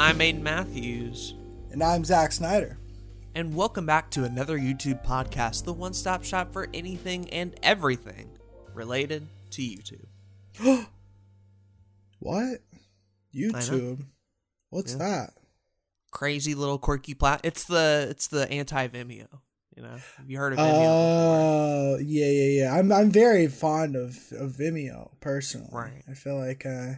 [0.00, 1.34] I'm Aiden Matthews.
[1.72, 2.78] And I'm Zack Snyder.
[3.34, 8.30] And welcome back to another YouTube podcast, the one stop shop for anything and everything
[8.72, 10.06] related to YouTube.
[12.18, 12.60] what?
[13.36, 14.06] YouTube?
[14.70, 14.98] What's yeah.
[14.98, 15.30] that?
[16.10, 17.42] Crazy little quirky plat.
[17.44, 19.28] It's the it's the anti Vimeo.
[19.76, 20.86] You know, have you heard of Vimeo?
[20.86, 22.74] Oh, uh, yeah, yeah, yeah.
[22.74, 25.68] I'm I'm very fond of of Vimeo personally.
[25.70, 26.02] Right.
[26.08, 26.94] I feel like, uh,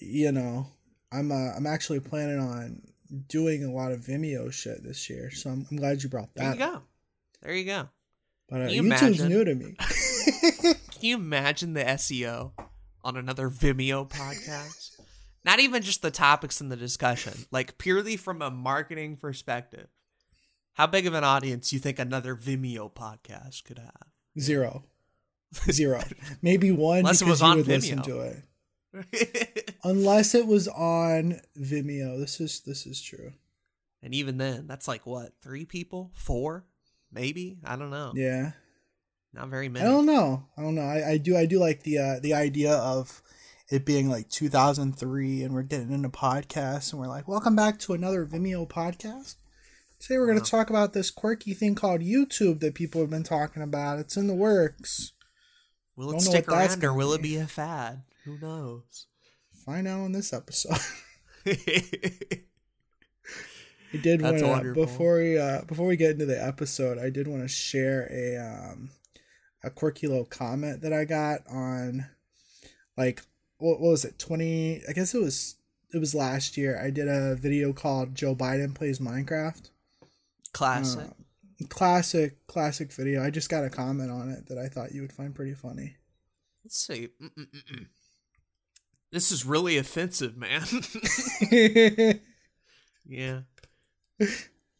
[0.00, 0.68] you know,
[1.14, 2.82] I'm uh, I'm actually planning on
[3.28, 6.58] doing a lot of Vimeo shit this year, so I'm, I'm glad you brought that.
[6.58, 6.82] There you go.
[7.42, 7.88] There you go.
[8.48, 8.78] But uh, YouTube's
[9.20, 9.76] imagine, new to me.
[10.72, 12.52] can you imagine the SEO
[13.02, 15.00] on another Vimeo podcast?
[15.44, 19.88] Not even just the topics in the discussion, like purely from a marketing perspective.
[20.74, 24.08] How big of an audience you think another Vimeo podcast could have?
[24.38, 24.84] Zero.
[25.70, 26.02] Zero.
[26.42, 27.68] Maybe one Unless because it was you on would Vimeo.
[27.68, 28.36] listen to it.
[29.84, 32.18] Unless it was on Vimeo.
[32.18, 33.32] This is this is true.
[34.02, 36.10] And even then, that's like what, three people?
[36.14, 36.66] Four?
[37.10, 37.58] Maybe?
[37.64, 38.12] I don't know.
[38.14, 38.52] Yeah.
[39.32, 39.84] Not very many.
[39.84, 40.44] I don't know.
[40.56, 40.82] I don't know.
[40.82, 43.22] I, I do I do like the uh, the idea of
[43.70, 47.94] it being like 2003 and we're getting into podcasts and we're like, welcome back to
[47.94, 49.36] another Vimeo podcast.
[49.98, 53.22] Today we're going to talk about this quirky thing called YouTube that people have been
[53.22, 53.98] talking about.
[53.98, 55.12] It's in the works.
[55.96, 57.14] Will it stick around or will be.
[57.14, 58.02] it be a fad?
[58.24, 59.06] Who knows?
[59.64, 60.78] Find out on this episode.
[63.94, 67.28] I did want to before we uh, before we get into the episode, I did
[67.28, 68.90] want to share a um
[69.62, 72.06] a quirky little comment that I got on
[72.96, 73.22] like
[73.58, 75.56] what, what was it 20 I guess it was
[75.92, 76.80] it was last year.
[76.82, 79.70] I did a video called Joe Biden plays Minecraft.
[80.52, 81.02] Classic.
[81.02, 83.22] Uh, classic classic video.
[83.22, 85.96] I just got a comment on it that I thought you would find pretty funny.
[86.64, 87.10] Let's see.
[87.22, 87.86] Mm-mm-mm.
[89.14, 90.66] This is really offensive, man.
[93.06, 93.42] yeah.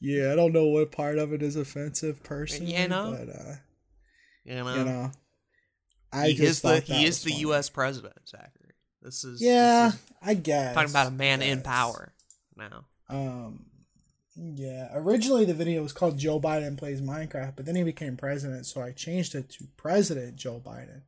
[0.01, 3.17] Yeah, I don't know what part of it is offensive personally, you know?
[3.17, 3.55] but uh
[4.45, 5.13] you know, you know
[6.13, 7.43] I he is the he is the funny.
[7.43, 7.71] U.S.
[7.71, 8.75] president, Zachary.
[9.03, 12.13] This is yeah, this is I guess talking about a man in power
[12.57, 12.87] now.
[13.09, 13.67] Um,
[14.35, 14.89] yeah.
[14.95, 18.81] Originally, the video was called "Joe Biden plays Minecraft," but then he became president, so
[18.81, 21.03] I changed it to President Joe Biden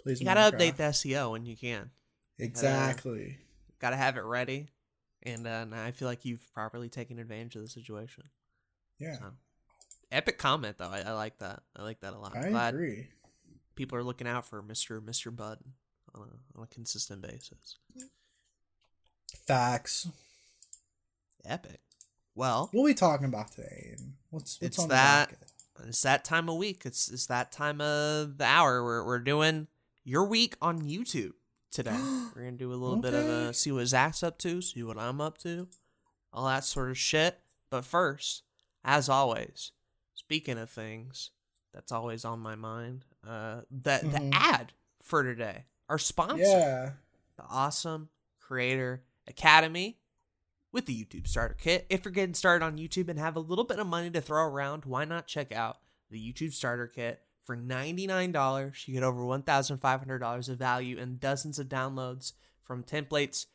[0.00, 0.20] plays.
[0.20, 0.60] You gotta Minecraft.
[0.60, 1.90] update the SEO when you can.
[2.38, 3.38] Exactly.
[3.80, 4.68] Got to have it ready,
[5.22, 8.24] and, uh, I feel like you've properly taken advantage of the situation.
[8.98, 9.18] Yeah.
[9.18, 9.24] So.
[10.12, 10.90] Epic comment though.
[10.90, 11.62] I, I, like that.
[11.74, 12.36] I like that a lot.
[12.36, 13.08] I Glad agree.
[13.74, 15.58] People are looking out for Mister Mister Bud
[16.14, 17.78] on a, on a consistent basis.
[19.46, 20.08] Facts.
[21.44, 21.80] Epic.
[22.36, 23.96] Well, what are we talking about today?
[24.30, 25.32] What's, what's it's that
[25.88, 26.82] it's that time of week.
[26.84, 28.84] It's it's that time of the hour.
[28.84, 29.66] We're we're doing
[30.04, 31.32] your week on YouTube
[31.74, 31.96] today.
[32.34, 33.10] We're gonna do a little okay.
[33.10, 35.68] bit of a see what Zach's up to, see what I'm up to,
[36.32, 37.38] all that sort of shit.
[37.70, 38.44] But first,
[38.84, 39.72] as always,
[40.14, 41.30] speaking of things
[41.72, 44.30] that's always on my mind, uh, the mm-hmm.
[44.30, 46.90] the ad for today, our sponsor, yeah,
[47.36, 48.08] the awesome
[48.40, 49.98] Creator Academy
[50.72, 51.86] with the YouTube Starter Kit.
[51.88, 54.44] If you're getting started on YouTube and have a little bit of money to throw
[54.44, 55.78] around, why not check out
[56.10, 57.20] the YouTube Starter Kit?
[57.44, 62.32] For $99, you get over $1,500 of value and dozens of downloads
[62.62, 63.46] from templates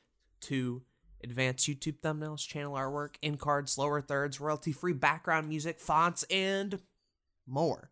[0.41, 0.83] to
[1.23, 6.79] advanced YouTube thumbnails, channel artwork, end cards, lower thirds, royalty free background music, fonts, and
[7.47, 7.91] more.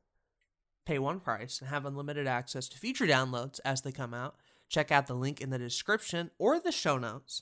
[0.85, 4.35] Pay one price and have unlimited access to future downloads as they come out.
[4.69, 7.41] Check out the link in the description or the show notes.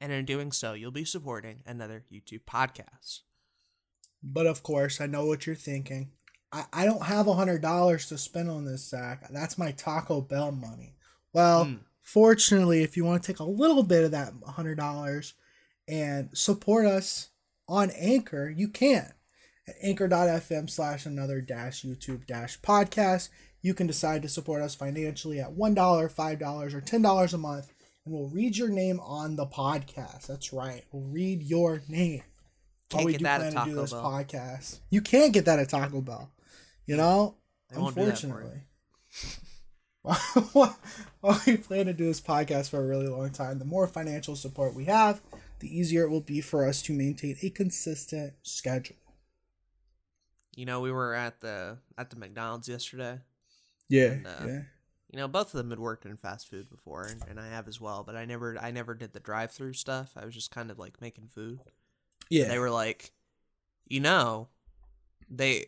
[0.00, 3.22] And in doing so, you'll be supporting another YouTube podcast.
[4.22, 6.12] But of course, I know what you're thinking.
[6.52, 9.28] I, I don't have a hundred dollars to spend on this Zach.
[9.30, 10.94] That's my Taco Bell money.
[11.32, 11.78] Well, mm.
[12.02, 15.34] fortunately, if you want to take a little bit of that hundred dollars
[15.86, 17.28] and support us
[17.68, 19.12] on Anchor, you can.
[19.66, 23.28] At anchor.fm slash another dash YouTube dash podcast.
[23.60, 27.72] You can decide to support us financially at $1, $5, or $10 a month,
[28.04, 30.26] and we'll read your name on the podcast.
[30.26, 30.84] That's right.
[30.92, 32.22] We'll read your name.
[32.88, 34.02] Can't we do plan to do this Bell.
[34.02, 34.78] podcast.
[34.90, 36.30] You can't get that at Taco Bell.
[36.88, 37.36] You know,
[37.70, 38.62] unfortunately.
[41.20, 44.34] While we plan to do this podcast for a really long time, the more financial
[44.34, 45.20] support we have,
[45.58, 48.96] the easier it will be for us to maintain a consistent schedule.
[50.56, 53.18] You know, we were at the at the McDonald's yesterday.
[53.90, 54.60] Yeah, and, uh, yeah.
[55.10, 57.68] You know, both of them had worked in fast food before, and, and I have
[57.68, 58.02] as well.
[58.02, 60.12] But I never, I never did the drive-through stuff.
[60.16, 61.60] I was just kind of like making food.
[62.30, 63.12] Yeah, and they were like,
[63.86, 64.48] you know,
[65.30, 65.66] they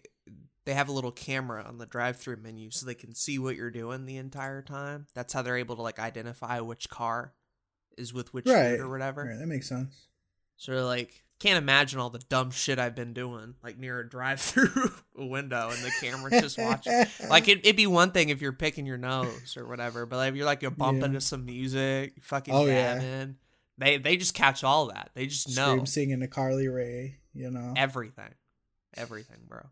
[0.66, 3.70] they have a little camera on the drive-through menu so they can see what you're
[3.70, 5.06] doing the entire time.
[5.14, 7.34] That's how they're able to like identify which car
[7.98, 8.78] is with which Right.
[8.78, 9.24] or whatever.
[9.24, 10.06] Right, that makes sense.
[10.56, 14.40] So like can't imagine all the dumb shit I've been doing, like near a drive
[14.42, 16.92] through window and the camera's just watching.
[17.30, 20.28] Like it, it'd be one thing if you're picking your nose or whatever, but like
[20.30, 21.18] if you're like you're bumping Yeah.
[21.18, 23.26] to some music, fucking Oh, yeah.
[23.78, 25.10] they they just catch all that.
[25.14, 27.72] They just know Scream singing to Carly Rae, you know.
[27.76, 28.34] everything,
[28.94, 29.62] everything, bro,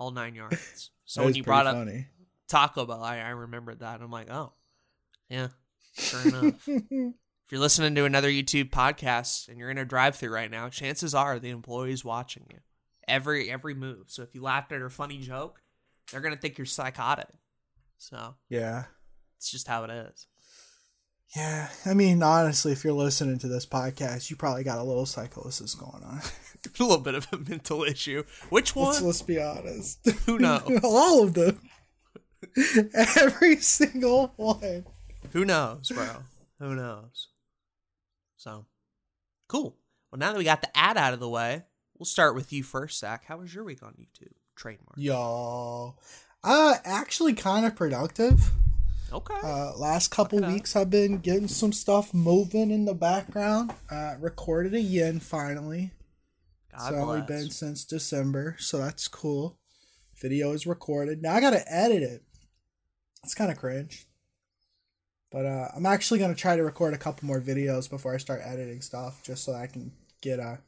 [0.00, 0.90] whole nine yards.
[1.10, 1.88] So when you brought up.
[2.48, 4.00] Taco Bell, I, I remembered that.
[4.00, 4.52] I'm like, oh,
[5.28, 5.48] yeah,
[5.98, 6.68] sure enough.
[6.68, 7.14] if
[7.50, 11.40] you're listening to another YouTube podcast and you're in a drive-through right now, chances are
[11.40, 12.58] the employee's watching you
[13.08, 14.04] every every move.
[14.06, 15.60] So if you laughed at her funny joke,
[16.10, 17.26] they're gonna think you're psychotic.
[17.98, 18.84] So yeah.
[19.36, 20.28] it's just how it is.
[21.36, 21.68] Yeah.
[21.86, 25.74] I mean, honestly, if you're listening to this podcast, you probably got a little psychosis
[25.74, 26.20] going on.
[26.64, 28.24] a little bit of a mental issue.
[28.48, 28.88] Which one?
[28.88, 30.04] let's, let's be honest.
[30.26, 30.80] Who knows?
[30.82, 31.60] All of them.
[33.16, 34.86] Every single one.
[35.32, 36.08] Who knows, bro?
[36.58, 37.28] Who knows?
[38.36, 38.66] So
[39.48, 39.76] cool.
[40.10, 41.62] Well, now that we got the ad out of the way,
[41.98, 43.24] we'll start with you first, Zach.
[43.26, 44.32] How was your week on YouTube?
[44.56, 44.96] Trademark.
[44.96, 45.94] Yo.
[46.42, 48.50] Uh, actually, kind of productive.
[49.12, 49.34] Okay.
[49.42, 53.72] Uh, last couple weeks, I've been getting some stuff moving in the background.
[53.90, 55.92] Uh, recorded a yin finally.
[56.72, 59.58] God it's only been since December, so that's cool.
[60.20, 61.22] Video is recorded.
[61.22, 62.22] Now I gotta edit it.
[63.24, 64.06] It's kind of cringe.
[65.32, 68.42] But uh, I'm actually gonna try to record a couple more videos before I start
[68.44, 69.92] editing stuff, just so I can
[70.22, 70.60] get a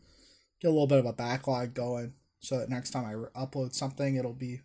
[0.60, 2.14] get a little bit of a backlog going.
[2.40, 4.62] So that next time I re- upload something, it'll be,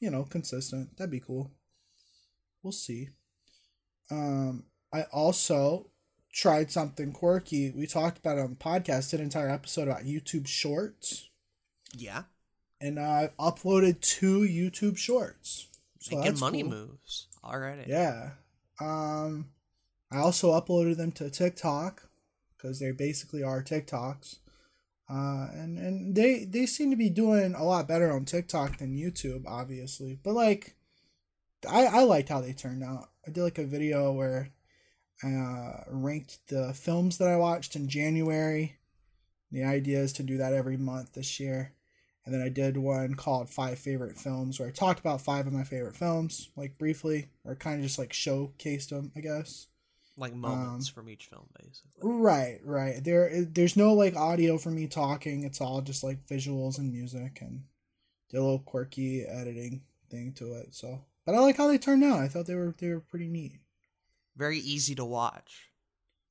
[0.00, 0.96] you know, consistent.
[0.96, 1.52] That'd be cool.
[2.62, 3.10] We'll see.
[4.10, 5.90] Um, I also
[6.32, 7.70] tried something quirky.
[7.70, 11.28] We talked about it on the podcast, did an entire episode about YouTube Shorts,
[11.96, 12.24] yeah.
[12.80, 15.68] and I uploaded two YouTube Shorts.
[16.00, 16.70] So Making money cool.
[16.70, 17.84] moves already.
[17.86, 18.30] Yeah.
[18.80, 19.50] Um,
[20.10, 22.08] I also uploaded them to TikTok
[22.56, 24.38] because they basically are TikToks.
[25.08, 28.96] Uh, and and they they seem to be doing a lot better on TikTok than
[28.96, 30.16] YouTube, obviously.
[30.22, 30.76] But like,
[31.68, 33.10] I I liked how they turned out.
[33.26, 34.50] I did like a video where
[35.22, 38.78] I uh, ranked the films that I watched in January.
[39.52, 41.72] The idea is to do that every month this year.
[42.24, 45.52] And then I did one called Five Favorite Films where I talked about five of
[45.52, 49.66] my favorite films, like briefly, or kind of just like showcased them, I guess.
[50.16, 52.02] Like moments Um, from each film, basically.
[52.02, 53.02] Right, right.
[53.02, 55.44] There, there's no like audio for me talking.
[55.44, 57.64] It's all just like visuals and music and
[58.28, 60.74] did a little quirky editing thing to it.
[60.74, 61.00] So,
[61.30, 62.18] but I like how they turned out.
[62.20, 63.52] I thought they were they were pretty neat.
[64.36, 65.70] Very easy to watch.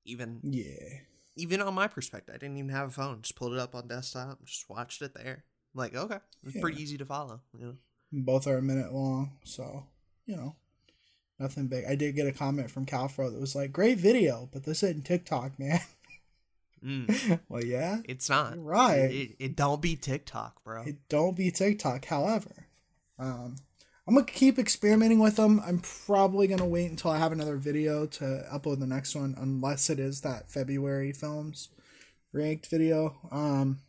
[0.05, 0.99] Even Yeah.
[1.35, 3.21] even on my perspective, I didn't even have a phone.
[3.21, 5.43] Just pulled it up on desktop, just watched it there.
[5.75, 7.41] I'm like, okay, it's pretty easy to follow.
[7.57, 7.75] You know.
[8.11, 9.85] Both are a minute long, so
[10.25, 10.55] you know,
[11.39, 11.85] nothing big.
[11.85, 15.05] I did get a comment from Calfro that was like, "Great video, but this isn't
[15.05, 15.79] TikTok, man."
[16.81, 18.55] Mm, well, yeah, it's not.
[18.55, 18.99] You're right.
[18.99, 20.83] It, it, it don't be TikTok, bro.
[20.83, 22.05] it don't be TikTok.
[22.05, 22.67] However,
[23.17, 23.57] um,
[24.09, 25.61] I'm gonna keep experimenting with them.
[25.63, 25.77] I'm
[26.07, 29.99] probably gonna wait until I have another video to upload the next one, unless it
[29.99, 31.69] is that February films
[32.33, 33.15] ranked video.
[33.31, 33.81] Um,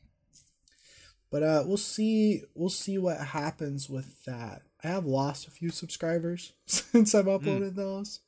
[1.30, 2.42] but uh, we'll see.
[2.54, 4.60] We'll see what happens with that.
[4.84, 8.20] I have lost a few subscribers since I've uploaded those,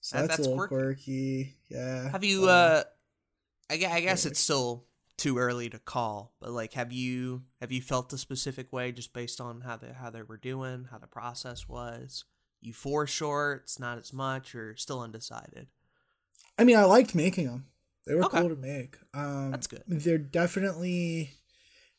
[0.00, 0.76] so That- that's, that's a little quirky.
[1.48, 1.54] quirky.
[1.68, 2.10] Yeah.
[2.12, 2.48] have you?
[2.48, 2.84] uh
[3.68, 4.84] I, I guess it's still
[5.16, 9.12] too early to call, but like, have you have you felt a specific way just
[9.12, 12.24] based on how they how they were doing, how the process was?
[12.60, 15.68] You for shorts, not as much, or still undecided?
[16.58, 17.66] I mean, I liked making them.
[18.06, 18.40] They were Okay.
[18.40, 18.96] cool to make.
[19.12, 19.82] Um, That's good.
[19.86, 21.30] They're definitely,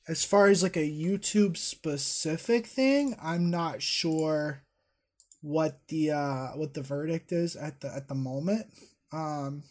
[0.07, 4.63] as far as like a YouTube specific thing, I'm not sure
[5.41, 8.67] what the uh what the verdict is at the at the moment.
[9.11, 9.63] Um,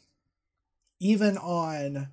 [1.00, 2.08] even on,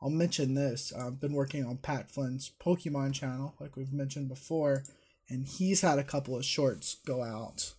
[0.00, 0.92] I'll mention this.
[0.92, 4.84] I've been working on Pat Flynn's Pokemon channel, like we've mentioned before,
[5.28, 7.74] and he's had a couple of shorts go out,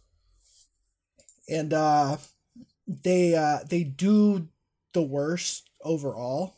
[1.48, 2.18] and uh,
[2.88, 4.50] they uh they do
[4.94, 6.56] the worst overall.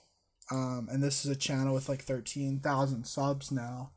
[0.51, 3.91] Um, and this is a channel with like thirteen thousand subs now.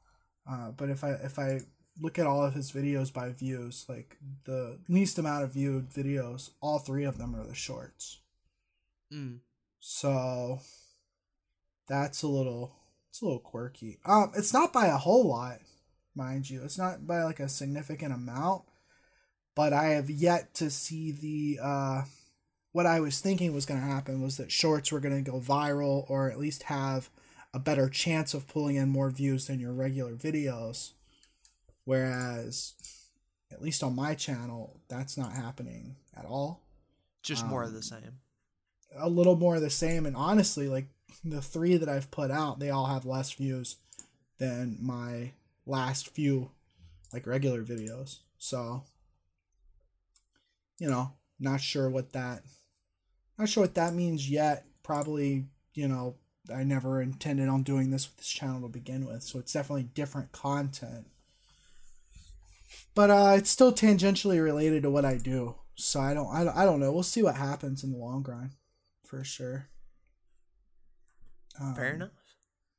[0.50, 1.61] Uh, but if I if I
[2.00, 6.50] look at all of his videos by views, like the least amount of viewed videos,
[6.61, 8.21] all three of them are the shorts.
[9.12, 9.38] Mm.
[9.78, 10.61] So
[11.89, 12.75] that's a little
[13.11, 13.99] it's a little quirky.
[14.07, 15.59] Um, it's not by a whole lot,
[16.15, 16.62] mind you.
[16.65, 18.62] It's not by like a significant amount,
[19.55, 22.03] but I have yet to see the uh
[22.73, 25.39] what I was thinking was going to happen was that shorts were going to go
[25.39, 27.11] viral or at least have
[27.53, 30.93] a better chance of pulling in more views than your regular videos.
[31.85, 32.73] Whereas,
[33.51, 36.62] at least on my channel, that's not happening at all.
[37.23, 38.21] Just more of Um, the same.
[38.97, 40.07] a little more of the same.
[40.07, 40.87] And honestly, like
[41.25, 43.76] the three that I've put out, they all have less views
[44.38, 45.33] than my
[45.66, 46.50] last few
[47.12, 48.19] like regular videos.
[48.38, 48.85] So,
[50.78, 52.42] you know, not sure what that
[53.38, 54.64] not sure what that means yet.
[54.83, 56.16] Probably, you know,
[56.52, 59.85] I never intended on doing this with this channel to begin with, so it's definitely
[59.95, 61.07] different content.
[62.95, 65.57] But uh it's still tangentially related to what I do.
[65.75, 66.92] So I don't I don't, I don't know.
[66.92, 68.52] We'll see what happens in the long run
[69.04, 69.69] for sure.
[71.61, 72.11] Um, Fair enough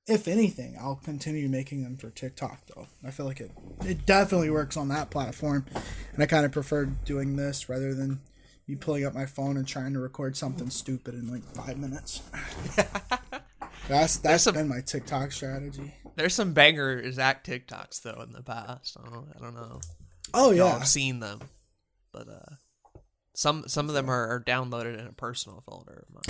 [0.08, 2.88] if anything, I'll continue making them for TikTok though.
[3.06, 3.52] I feel like it
[3.86, 5.66] it definitely works on that platform,
[6.14, 8.20] and I kind of prefer doing this rather than
[8.68, 12.22] me pulling up my phone and trying to record something stupid in like five minutes.
[13.88, 15.94] that's that's some, been my TikTok strategy.
[16.16, 18.98] There's some banger Zach TikToks though in the past.
[19.00, 19.80] I don't, I don't know.
[20.34, 21.40] Oh yeah, I've seen them,
[22.12, 22.56] but uh,
[23.34, 26.24] some some of them are, are downloaded in a personal folder of mine,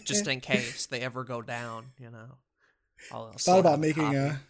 [0.04, 1.92] just in case they ever go down.
[1.98, 2.38] You know.
[3.12, 4.40] I'll thought about making a,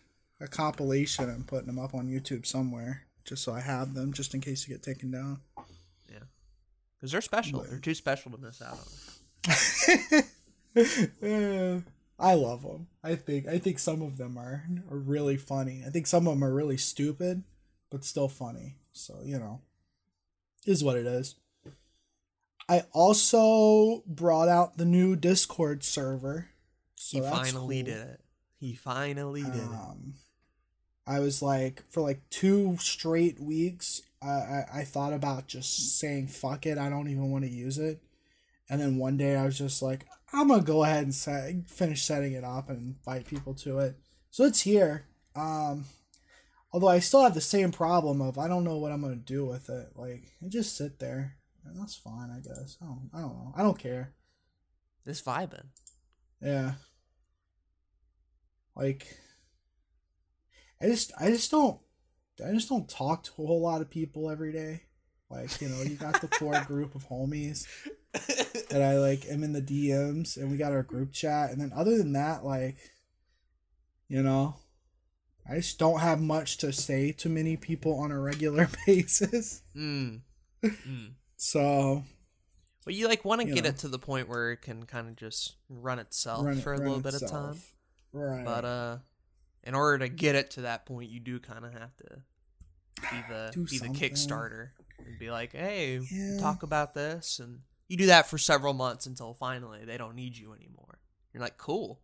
[0.41, 4.35] a compilation and putting them up on YouTube somewhere, just so I have them, just
[4.35, 5.41] in case they get taken down.
[6.11, 6.25] Yeah,
[6.97, 7.61] because they're special.
[7.61, 7.71] But...
[7.71, 8.85] They're too special to miss out on.
[12.21, 12.89] I love them.
[13.05, 15.83] I think I think some of them are are really funny.
[15.87, 17.45] I think some of them are really stupid,
[17.91, 18.77] but still funny.
[18.93, 19.61] So you know,
[20.69, 21.35] is what it is.
[22.69, 26.51] I also brought out the new Discord server.
[26.97, 27.95] So you finally cool.
[27.95, 28.21] did it.
[28.61, 30.15] He finally did um, it.
[31.07, 36.27] I was like, for like two straight weeks, I, I, I thought about just saying,
[36.27, 38.03] fuck it, I don't even want to use it.
[38.69, 41.71] And then one day I was just like, I'm going to go ahead and set,
[41.71, 43.97] finish setting it up and invite people to it.
[44.31, 45.07] So it's here.
[45.35, 45.87] Um,
[46.73, 49.33] although I still have the same problem of I don't know what I'm going to
[49.33, 49.91] do with it.
[49.95, 51.37] Like, it just sit there.
[51.65, 52.79] And that's fine, I guess.
[52.81, 53.53] I don't, I don't know.
[53.57, 54.15] I don't care.
[55.05, 55.67] This vibing.
[56.41, 56.73] Yeah.
[58.79, 59.19] Like
[60.81, 61.81] I just I just don't
[62.45, 64.83] I just don't talk to a whole lot of people every day.
[65.29, 67.67] Like, you know, you got the core group of homies
[68.71, 71.73] that I like am in the DMs and we got our group chat and then
[71.75, 72.77] other than that, like
[74.09, 74.57] you know,
[75.49, 79.63] I just don't have much to say to many people on a regular basis.
[79.77, 80.21] Mm.
[80.63, 81.13] Mm.
[81.37, 82.03] So
[82.85, 83.71] But you like want to get know.
[83.71, 86.79] it to the point where it can kind of just run itself run for a
[86.79, 87.33] little bit itself.
[87.33, 87.63] of time.
[88.13, 88.45] Right.
[88.45, 88.97] But uh,
[89.65, 92.23] in order to get it to that point, you do kind of have to
[93.11, 93.93] be the be something.
[93.93, 94.71] the Kickstarter
[95.07, 96.39] and be like, hey, yeah.
[96.41, 100.37] talk about this, and you do that for several months until finally they don't need
[100.37, 100.99] you anymore.
[101.33, 102.01] You're like, cool.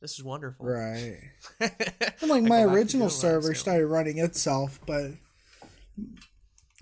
[0.00, 0.66] This is wonderful.
[0.66, 1.18] Right.
[1.60, 5.12] and like my original server started running itself, but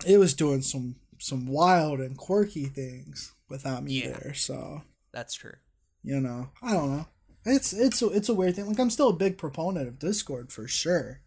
[0.05, 4.09] it was doing some some wild and quirky things without me yeah.
[4.09, 4.33] there.
[4.33, 5.55] So that's true.
[6.03, 7.07] You know, I don't know.
[7.45, 8.67] It's it's a, it's a weird thing.
[8.67, 11.21] Like I'm still a big proponent of Discord for sure,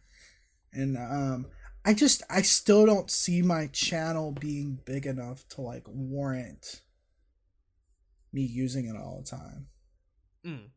[0.73, 1.47] and um,
[1.85, 6.83] I just I still don't see my channel being big enough to like warrant
[8.33, 9.67] me using it all the time.
[10.47, 10.71] Mm.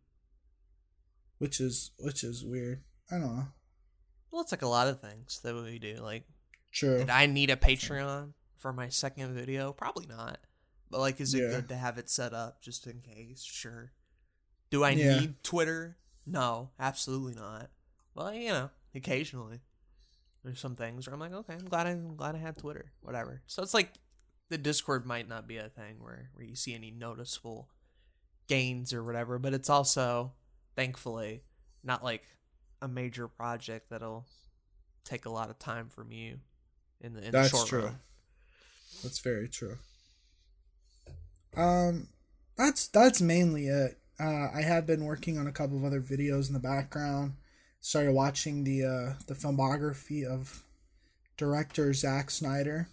[1.43, 2.83] Which is which is weird.
[3.11, 3.47] I don't know.
[4.31, 5.97] Well, it's like a lot of things that we do.
[5.97, 6.23] Like,
[6.71, 6.99] true.
[6.99, 9.73] Did I need a Patreon for my second video?
[9.73, 10.39] Probably not.
[10.89, 11.49] But like, is it yeah.
[11.49, 13.43] good to have it set up just in case?
[13.43, 13.91] Sure.
[14.69, 15.19] Do I yeah.
[15.19, 15.97] need Twitter?
[16.25, 17.69] No, absolutely not.
[18.15, 19.59] Well, you know, occasionally
[20.45, 22.93] there's some things where I'm like, okay, I'm glad I, am glad I had Twitter,
[23.01, 23.41] whatever.
[23.47, 23.91] So it's like
[24.47, 27.67] the Discord might not be a thing where where you see any noticeable
[28.47, 30.31] gains or whatever, but it's also
[30.75, 31.41] thankfully
[31.83, 32.23] not like
[32.81, 34.25] a major project that'll
[35.03, 36.39] take a lot of time from you
[37.01, 37.83] in the in That's the short true.
[37.83, 37.95] Run.
[39.03, 39.77] That's very true.
[41.55, 42.07] Um,
[42.57, 43.97] that's that's mainly it.
[44.19, 47.33] Uh, I have been working on a couple of other videos in the background.
[47.81, 50.63] Started watching the uh, the filmography of
[51.37, 52.87] director Zack Snyder.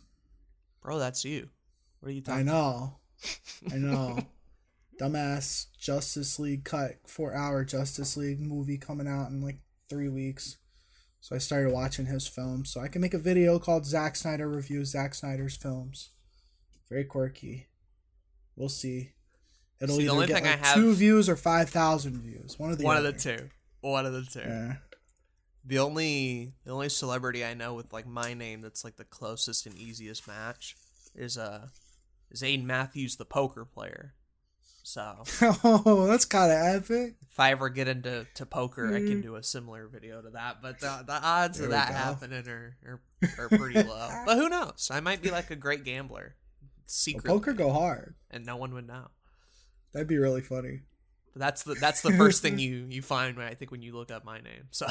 [0.82, 1.48] Bro, that's you.
[2.00, 2.40] What are you talking?
[2.48, 2.96] I know,
[3.72, 4.18] I know.
[5.00, 10.58] Dumbass Justice League cut four hour Justice League movie coming out in like three weeks.
[11.20, 12.70] So I started watching his films.
[12.70, 16.10] So I can make a video called Zack Snyder reviews Zack Snyder's films.
[16.88, 17.68] Very quirky.
[18.56, 19.12] We'll see.
[19.80, 22.58] It'll See, either get like have, two views or five thousand views.
[22.58, 23.08] One of the one other.
[23.08, 23.50] of the two.
[23.80, 24.40] One of the two.
[24.40, 24.74] Yeah.
[25.64, 29.66] The only the only celebrity I know with like my name that's like the closest
[29.66, 30.76] and easiest match
[31.14, 31.68] is uh
[32.30, 34.14] is Aiden Matthews, the poker player.
[34.82, 35.22] So
[35.64, 37.14] oh, that's kind of epic.
[37.30, 38.96] If I ever get into to poker, mm.
[38.96, 39.22] I can mm.
[39.22, 40.62] do a similar video to that.
[40.62, 43.00] But the, the odds there of that happening are, are
[43.38, 44.08] are pretty low.
[44.26, 44.88] but who knows?
[44.90, 46.36] I might be like a great gambler.
[46.86, 49.08] Secret well, poker go hard, and no one would know.
[49.92, 50.80] That'd be really funny.
[51.32, 53.94] But that's the that's the first thing you you find when I think when you
[53.94, 54.64] look up my name.
[54.70, 54.86] So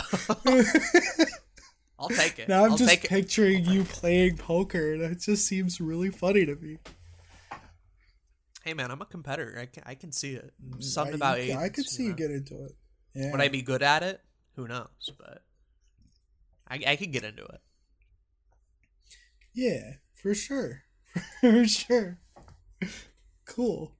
[1.99, 2.47] I'll take it.
[2.47, 6.55] Now I'm I'll just picturing you playing poker, and it just seems really funny to
[6.55, 6.77] me.
[8.63, 9.57] Hey man, I'm a competitor.
[9.59, 10.53] I can I can see it.
[10.79, 12.15] Something I, about you- I could see you know?
[12.15, 12.75] get into it.
[13.13, 13.31] Yeah.
[13.31, 14.21] Would I be good at it?
[14.55, 14.87] Who knows?
[15.17, 15.43] But
[16.67, 17.61] I I could get into it.
[19.53, 20.83] Yeah, for sure.
[21.41, 22.19] for sure.
[23.45, 23.95] Cool.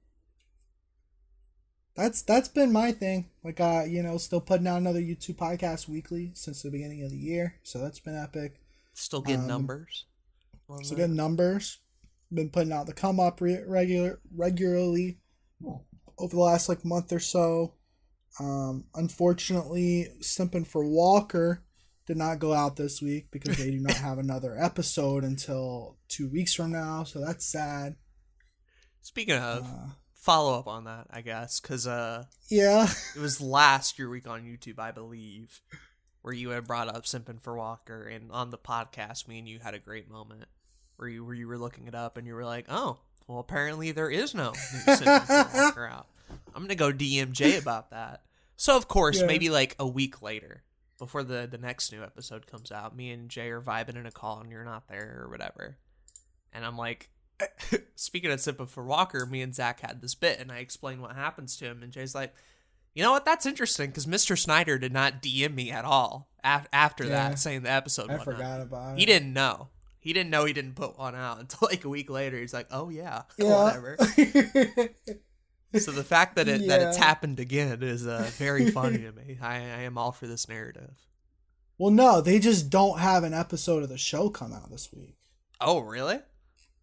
[1.96, 3.28] That's that's been my thing.
[3.42, 7.10] Like uh, you know, still putting out another YouTube podcast weekly since the beginning of
[7.10, 7.56] the year.
[7.62, 8.60] So that's been epic.
[8.94, 10.04] Still get Um, numbers.
[10.68, 10.94] that.
[10.96, 11.78] good numbers.
[12.32, 15.18] Been putting out the come up re- regular regularly
[16.18, 17.74] over the last like month or so.
[18.38, 21.64] Um, unfortunately, Simping for Walker
[22.06, 26.28] did not go out this week because they do not have another episode until two
[26.28, 27.04] weeks from now.
[27.04, 27.96] So that's sad.
[29.02, 33.98] Speaking of Uh, follow up on that, I guess, because uh, yeah, it was last
[33.98, 35.60] your week on YouTube, I believe,
[36.22, 39.58] where you had brought up Simpin for Walker, and on the podcast, me and you
[39.58, 40.44] had a great moment
[41.00, 43.92] where you where you were looking it up, and you were like, "Oh, well, apparently
[43.92, 44.52] there is no
[44.86, 46.06] new Walker out."
[46.54, 48.22] I'm gonna go DMJ about that.
[48.56, 49.26] So of course, Yeah.
[49.26, 50.62] maybe like a week later,
[50.98, 54.10] before the the next new episode comes out, me and Jay are vibing in a
[54.12, 55.76] call, and you're not there or whatever,
[56.52, 57.10] and I'm like.
[57.94, 61.16] Speaking of Simpin for Walker, me and Zach had this bit, and I explained what
[61.16, 62.34] happens to him, and Jay's like,
[62.94, 63.24] you know what?
[63.24, 64.36] That's interesting because Mr.
[64.38, 67.30] Snyder did not DM me at all af- after Yeah.
[67.30, 68.10] that, saying the episode.
[68.10, 68.98] I forgot about it.
[69.00, 69.68] He didn't know.
[70.00, 72.38] He didn't know he didn't put one out until like a week later.
[72.38, 73.64] He's like, "Oh yeah, Yeah.
[73.64, 73.96] whatever."
[75.78, 79.38] So the fact that it that it's happened again is uh, very funny to me.
[79.40, 81.06] I, I am all for this narrative.
[81.78, 85.16] well, no, they just don't have an episode of the show come out this week.
[85.60, 86.18] Oh really?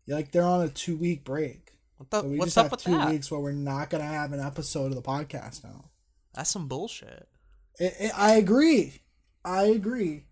[0.08, 1.72] Like they're on a two week break.
[1.98, 3.10] What the, So we what's just up have with two that?
[3.10, 5.90] weeks where we're not gonna have an episode of the podcast now.
[6.34, 7.28] That's some bullshit.
[7.82, 9.02] I I I agree.
[9.44, 10.27] I agree.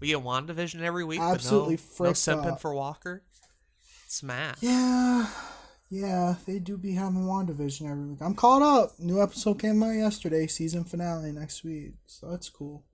[0.00, 2.60] We get WandaVision every week, Absolutely but no, no simping up.
[2.60, 3.22] for Walker.
[4.08, 4.56] Smash.
[4.60, 5.26] Yeah,
[5.90, 8.18] yeah, they do be having WandaVision every week.
[8.22, 8.98] I'm caught up.
[8.98, 10.46] New episode came out yesterday.
[10.46, 12.84] Season finale next week, so that's cool.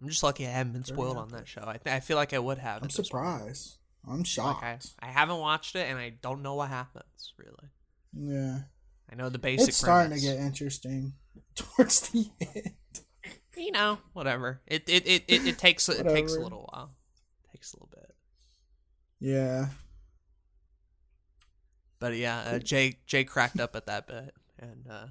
[0.00, 1.62] I'm just lucky I haven't been spoiled on that show.
[1.66, 2.78] I, th- I feel like I would have.
[2.82, 3.06] I'm at this point.
[3.06, 3.78] surprised.
[4.06, 4.64] I'm Like shocked.
[5.00, 7.68] I, I haven't watched it and I don't know what happens really.
[8.14, 8.60] yeah,
[9.10, 9.68] I know the basic.
[9.68, 10.24] it's starting premise.
[10.24, 11.12] to get interesting
[11.56, 12.72] towards the end.
[13.58, 14.60] You know, whatever.
[14.66, 16.92] It it it, it, it takes it takes a little while.
[17.44, 18.14] It takes a little bit.
[19.20, 19.66] Yeah,
[21.98, 25.06] But yeah, uh, Jay Jay cracked up at that bit, and uh,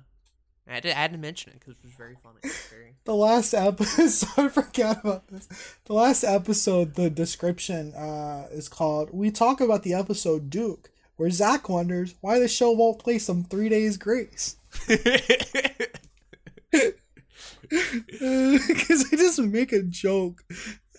[0.66, 2.40] I had to, I had to mention it because it was very funny.
[2.70, 4.30] Very, the last episode.
[4.38, 5.48] I forgot about this.
[5.86, 11.30] The last episode, the description uh, is called "We talk about the episode Duke," where
[11.30, 14.56] Zach wonders why the show won't play some Three Days Grace.
[18.68, 20.44] Because I just make a joke,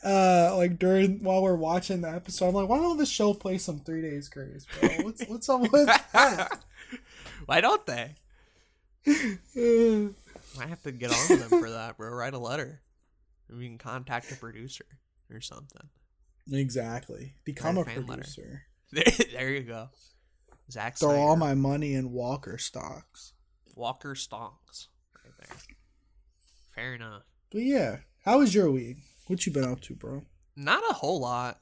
[0.04, 2.48] uh, like during while we're watching the episode.
[2.48, 4.88] I'm like, why don't the show play some Three Days Grace, bro?
[5.02, 6.60] What's what's up with that?
[7.46, 8.14] Why don't they?
[9.06, 12.10] I have to get on with them for that, bro.
[12.10, 12.80] Write a letter.
[13.50, 14.84] We can contact a producer
[15.32, 15.88] or something.
[16.52, 17.34] exactly.
[17.44, 18.22] Become a Write a letter.
[18.22, 18.62] producer.
[18.92, 19.88] There, there you go.
[20.70, 23.32] Zach Throw all my money in Walker stocks.
[23.76, 24.88] Walker there.
[26.78, 27.22] Fair enough.
[27.50, 28.98] But yeah, how was your week?
[29.26, 30.22] What you been up to, bro?
[30.56, 31.58] Not a whole lot.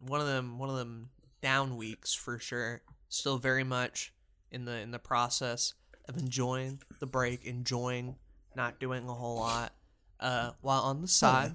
[0.00, 2.82] One of them one of them down weeks for sure.
[3.08, 4.12] Still very much
[4.50, 5.74] in the in the process
[6.08, 8.16] of enjoying the break, enjoying
[8.54, 9.72] not doing a whole lot.
[10.20, 11.54] Uh while on the side,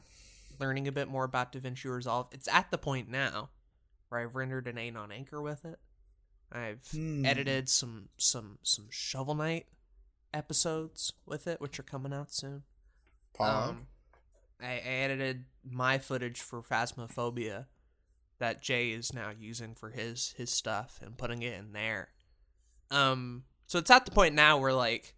[0.59, 2.27] learning a bit more about DaVinci Resolve.
[2.31, 3.49] It's at the point now
[4.09, 5.79] where I've rendered an 8 on Anchor with it.
[6.51, 7.25] I've Hmm.
[7.25, 9.67] edited some some some Shovel Knight
[10.33, 12.63] episodes with it, which are coming out soon.
[13.39, 13.87] Um,
[14.61, 17.65] I, I edited my footage for Phasmophobia
[18.39, 22.09] that Jay is now using for his his stuff and putting it in there.
[22.89, 25.15] Um, so it's at the point now where like,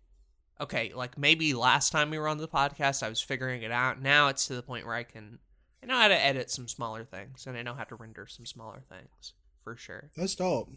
[0.61, 4.01] okay, like maybe last time we were on the podcast, I was figuring it out.
[4.01, 5.39] Now it's to the point where I can,
[5.81, 8.45] I know how to edit some smaller things and I know how to render some
[8.45, 10.11] smaller things for sure.
[10.15, 10.69] That's dope.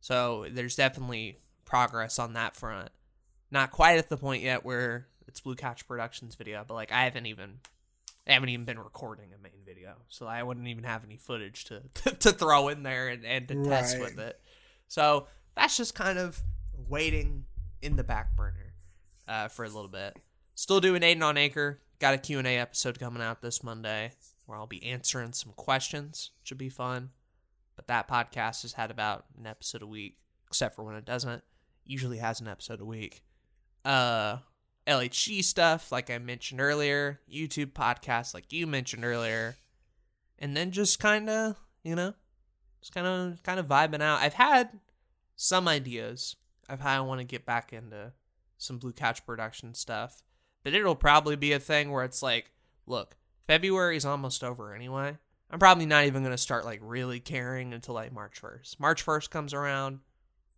[0.00, 2.90] So there's definitely progress on that front.
[3.50, 7.04] Not quite at the point yet where it's Blue Catch Productions video, but like I
[7.04, 7.60] haven't even
[8.26, 11.66] I haven't even been recording a main video, so I wouldn't even have any footage
[11.66, 11.82] to
[12.18, 14.40] to throw in there and, and to test with it.
[14.88, 16.42] So that's just kind of
[16.88, 17.44] waiting
[17.82, 18.72] in the back burner
[19.28, 20.16] uh, for a little bit.
[20.54, 21.80] Still doing Aiden on Anchor.
[22.00, 24.12] Got a Q&A episode coming out this Monday
[24.46, 26.30] where I'll be answering some questions.
[26.42, 27.10] Should be fun.
[27.76, 30.16] But that podcast has had about an episode a week,
[30.48, 31.42] except for when it doesn't.
[31.84, 33.22] usually has an episode a week.
[33.84, 34.38] Uh,
[34.88, 39.56] LHG stuff, like I mentioned earlier, YouTube podcasts, like you mentioned earlier,
[40.38, 42.14] and then just kind of, you know,
[42.80, 44.22] just kind of, kind of vibing out.
[44.22, 44.70] I've had
[45.36, 46.36] some ideas
[46.70, 48.12] of how I want to get back into
[48.56, 50.22] some Blue Couch production stuff,
[50.64, 52.50] but it'll probably be a thing where it's like,
[52.86, 55.18] look, February is almost over anyway.
[55.50, 58.80] I'm probably not even going to start like really caring until like March 1st.
[58.80, 60.00] March 1st comes around,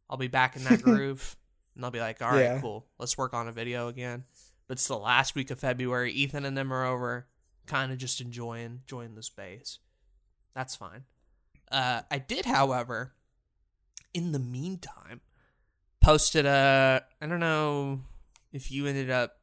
[0.09, 1.37] I'll be back in that groove
[1.81, 2.61] and I'll be like, all right, yeah.
[2.61, 2.87] cool.
[2.99, 4.25] Let's work on a video again.
[4.69, 6.12] But it's the last week of February.
[6.12, 7.27] Ethan and them are over,
[7.66, 9.79] kind of just enjoying enjoying the space.
[10.55, 11.05] That's fine.
[11.73, 13.14] Uh, I did, however,
[14.12, 15.23] in the meantime,
[16.03, 17.03] posted a.
[17.19, 18.03] I don't know
[18.53, 19.38] if you ended up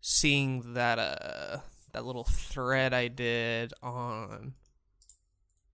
[0.00, 1.58] seeing that uh
[1.92, 4.54] that little thread I did on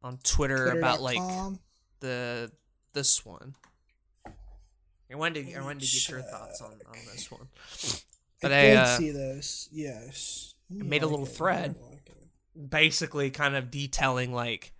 [0.02, 0.78] on Twitter, Twitter.
[0.78, 1.18] about like
[2.00, 2.50] the
[2.94, 3.56] this one.
[5.12, 7.48] I wanted to, I wanted to get your thoughts on, on this one.
[8.42, 9.68] But I, I did uh, see this.
[9.70, 11.28] Yes, I made like a little it.
[11.28, 12.10] thread, like
[12.68, 14.72] basically kind of detailing like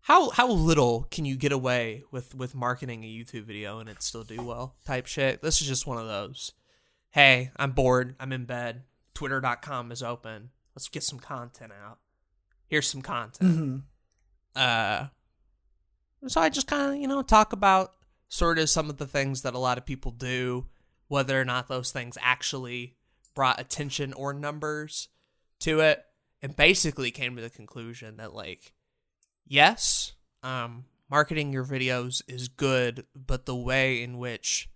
[0.00, 4.02] how how little can you get away with with marketing a YouTube video and it
[4.02, 5.42] still do well type shit.
[5.42, 6.52] This is just one of those.
[7.10, 8.16] Hey, I'm bored.
[8.18, 8.84] I'm in bed.
[9.14, 10.50] Twitter.com is open.
[10.74, 11.98] Let's get some content out.
[12.66, 13.50] Here's some content.
[13.50, 13.76] Mm-hmm.
[14.56, 15.08] Uh,
[16.26, 17.92] so I just kind of you know talk about
[18.30, 20.66] sort of some of the things that a lot of people do,
[21.08, 22.94] whether or not those things actually
[23.34, 25.08] brought attention or numbers
[25.58, 26.04] to it,
[26.40, 28.72] and basically came to the conclusion that like,
[29.46, 30.12] yes,
[30.44, 34.70] um, marketing your videos is good, but the way in which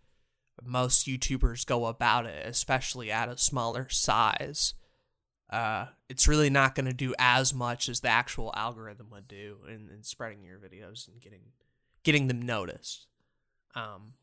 [0.62, 4.74] most YouTubers go about it, especially at a smaller size,
[5.48, 9.58] uh, it's really not going to do as much as the actual algorithm would do
[9.68, 11.52] in, in spreading your videos and getting
[12.02, 13.06] getting them noticed
[13.74, 14.14] um,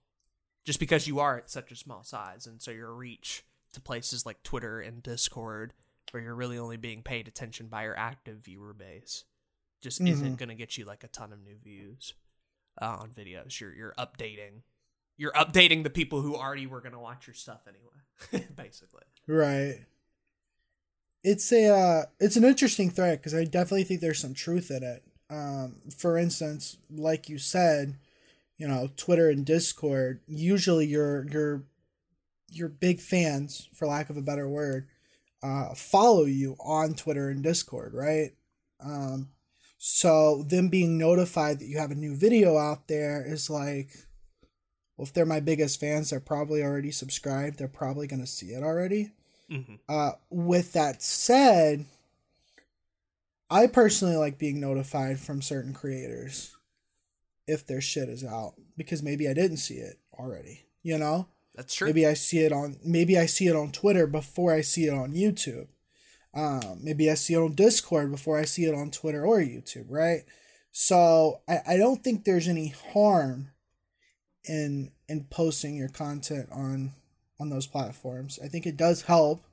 [0.65, 4.25] just because you are at such a small size, and so your reach to places
[4.25, 5.73] like Twitter and Discord,
[6.11, 9.23] where you're really only being paid attention by your active viewer base,
[9.81, 10.13] just mm-hmm.
[10.13, 12.13] isn't going to get you like a ton of new views
[12.81, 13.59] uh, on videos.
[13.59, 14.61] You're you're updating,
[15.17, 19.03] you're updating the people who already were going to watch your stuff anyway, basically.
[19.27, 19.79] Right.
[21.23, 24.83] It's a uh, it's an interesting threat because I definitely think there's some truth in
[24.83, 25.03] it.
[25.29, 27.95] Um, for instance, like you said,
[28.61, 31.63] you know Twitter and Discord, usually your your
[32.47, 34.87] your big fans, for lack of a better word,
[35.41, 38.33] uh, follow you on Twitter and Discord, right?
[38.79, 39.29] Um,
[39.79, 43.95] so them being notified that you have a new video out there is like,
[44.95, 47.57] well, if they're my biggest fans, they're probably already subscribed.
[47.57, 49.11] They're probably gonna see it already.
[49.49, 49.75] Mm-hmm.
[49.89, 51.85] Uh, with that said,
[53.49, 56.55] I personally like being notified from certain creators
[57.51, 60.65] if their shit is out because maybe I didn't see it already.
[60.83, 61.27] You know?
[61.55, 61.87] That's true.
[61.87, 64.93] Maybe I see it on maybe I see it on Twitter before I see it
[64.93, 65.67] on YouTube.
[66.33, 69.87] Um, maybe I see it on Discord before I see it on Twitter or YouTube,
[69.89, 70.23] right?
[70.71, 73.49] So I, I don't think there's any harm
[74.47, 76.93] in in posting your content on
[77.39, 78.39] on those platforms.
[78.43, 79.43] I think it does help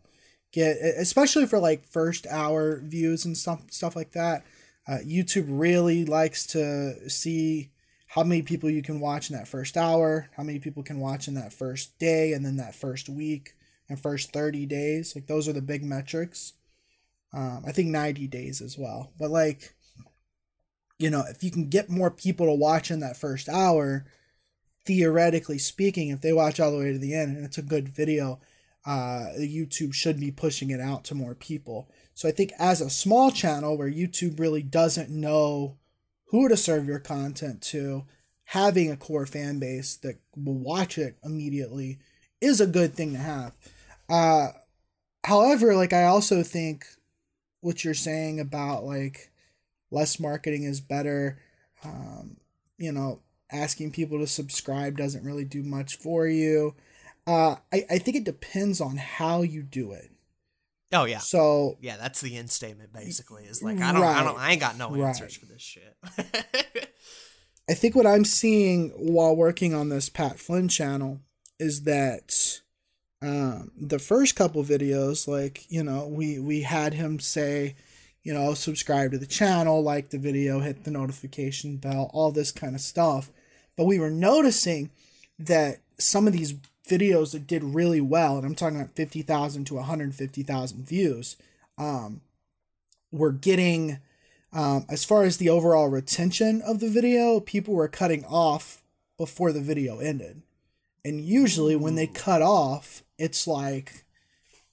[0.52, 4.44] get especially for like first hour views and stuff stuff like that.
[4.86, 7.70] Uh, YouTube really likes to see
[8.08, 11.28] how many people you can watch in that first hour, how many people can watch
[11.28, 13.54] in that first day, and then that first week
[13.88, 15.14] and first 30 days.
[15.14, 16.54] Like, those are the big metrics.
[17.34, 19.12] Um, I think 90 days as well.
[19.18, 19.74] But, like,
[20.98, 24.06] you know, if you can get more people to watch in that first hour,
[24.86, 27.90] theoretically speaking, if they watch all the way to the end and it's a good
[27.90, 28.40] video,
[28.86, 31.90] uh, YouTube should be pushing it out to more people.
[32.14, 35.76] So I think as a small channel where YouTube really doesn't know
[36.30, 38.04] who to serve your content to,
[38.44, 41.98] having a core fan base that will watch it immediately
[42.40, 43.54] is a good thing to have.
[44.08, 44.48] Uh,
[45.24, 46.86] however, like I also think
[47.60, 49.30] what you're saying about like
[49.90, 51.40] less marketing is better.
[51.84, 52.38] Um,
[52.78, 56.74] you know, asking people to subscribe doesn't really do much for you.
[57.26, 60.10] Uh, I, I think it depends on how you do it.
[60.92, 61.18] Oh yeah.
[61.18, 63.44] So yeah, that's the end statement basically.
[63.44, 65.32] Is like I don't right, I don't I ain't got no answers right.
[65.32, 65.96] for this shit.
[67.70, 71.20] I think what I'm seeing while working on this Pat Flynn channel
[71.58, 72.60] is that
[73.20, 77.76] um, the first couple videos, like you know, we we had him say,
[78.22, 82.52] you know, subscribe to the channel, like the video, hit the notification bell, all this
[82.52, 83.30] kind of stuff.
[83.76, 84.90] But we were noticing
[85.38, 86.54] that some of these
[86.88, 91.36] videos that did really well, and I'm talking about 50,000 to 150,000 views,
[91.76, 92.22] um,
[93.12, 93.98] were getting,
[94.52, 98.82] um, as far as the overall retention of the video, people were cutting off
[99.16, 100.42] before the video ended.
[101.04, 104.04] And usually when they cut off, it's like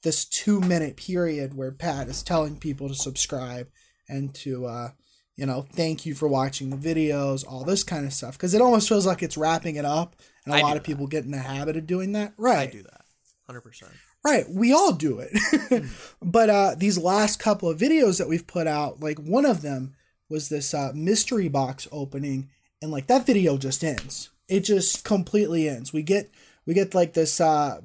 [0.04, 3.70] this two minute period where Pat is telling people to subscribe
[4.08, 4.90] and to, uh,
[5.36, 8.38] you know, thank you for watching the videos, all this kind of stuff.
[8.38, 10.16] Because it almost feels like it's wrapping it up.
[10.46, 12.34] And a I lot of people get in the habit of doing that.
[12.38, 12.70] Right.
[12.70, 13.02] I do that.
[13.50, 13.84] 100%.
[14.24, 15.84] Right, we all do it.
[16.22, 19.94] but uh these last couple of videos that we've put out, like one of them
[20.30, 22.50] was this uh mystery box opening
[22.82, 24.32] and like that video just ends.
[24.48, 25.94] It just completely ends.
[25.94, 26.32] We get
[26.66, 27.82] we get like this uh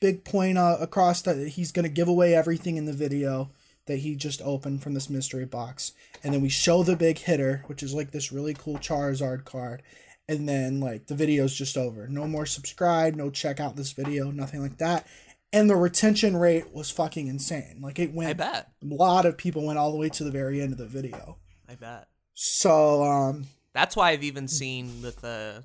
[0.00, 3.50] big point uh, across that he's going to give away everything in the video
[3.86, 5.92] that he just opened from this mystery box.
[6.22, 9.82] And then we show the big hitter, which is like this really cool Charizard card.
[10.28, 12.08] And then like the video's just over.
[12.08, 15.06] No more subscribe, no check out this video, nothing like that
[15.54, 17.78] and the retention rate was fucking insane.
[17.80, 18.30] Like it went.
[18.30, 18.72] I bet.
[18.82, 21.38] A lot of people went all the way to the very end of the video.
[21.68, 22.08] I bet.
[22.34, 25.64] So um, that's why I've even seen that the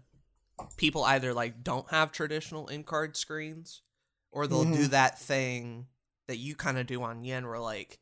[0.78, 3.82] people either like don't have traditional end card screens,
[4.32, 4.76] or they'll mm-hmm.
[4.76, 5.88] do that thing
[6.28, 7.99] that you kind of do on Yen, where like,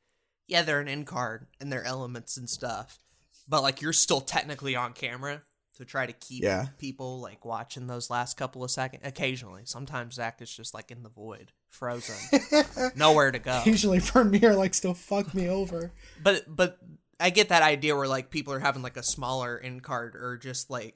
[0.48, 3.00] yeah, they're an end card and they're elements and stuff,
[3.48, 5.42] but like you're still technically on camera
[5.78, 6.68] to try to keep yeah.
[6.80, 9.04] people like watching those last couple of seconds.
[9.06, 12.16] Occasionally, sometimes Zach is just like in the void, frozen,
[12.96, 13.60] nowhere to go.
[13.60, 15.92] Occasionally, Premiere likes to fuck me over.
[16.22, 16.80] But but
[17.20, 20.38] I get that idea where like people are having like a smaller end card or
[20.38, 20.96] just like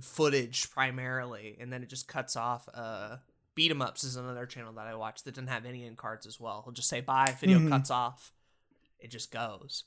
[0.00, 2.68] footage primarily, and then it just cuts off.
[2.72, 3.16] Uh,
[3.56, 6.24] Beat 'em ups is another channel that I watch that didn't have any end cards
[6.24, 6.62] as well.
[6.64, 7.68] He'll just say bye, video mm-hmm.
[7.68, 8.32] cuts off,
[9.00, 9.84] it just goes.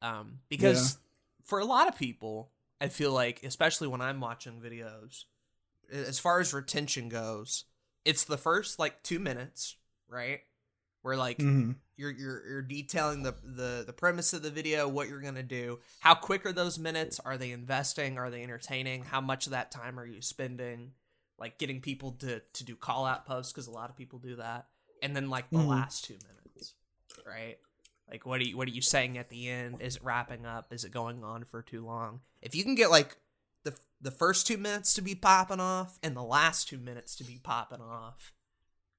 [0.00, 0.98] Um, because yeah.
[1.44, 5.24] for a lot of people, I feel like, especially when I'm watching videos,
[5.92, 7.64] as far as retention goes,
[8.04, 9.76] it's the first like two minutes,
[10.08, 10.40] right?
[11.02, 11.72] Where like mm-hmm.
[11.96, 15.80] you're you're you're detailing the, the the premise of the video, what you're gonna do,
[16.00, 17.20] how quick are those minutes?
[17.20, 18.18] Are they investing?
[18.18, 19.04] Are they entertaining?
[19.04, 20.92] How much of that time are you spending?
[21.38, 24.36] Like getting people to to do call out posts because a lot of people do
[24.36, 24.66] that,
[25.02, 25.68] and then like the mm-hmm.
[25.68, 26.74] last two minutes,
[27.26, 27.58] right?
[28.12, 29.80] Like what are you what are you saying at the end?
[29.80, 30.70] Is it wrapping up?
[30.70, 32.20] Is it going on for too long?
[32.42, 33.16] If you can get like
[33.64, 37.24] the the first 2 minutes to be popping off and the last 2 minutes to
[37.24, 38.34] be popping off,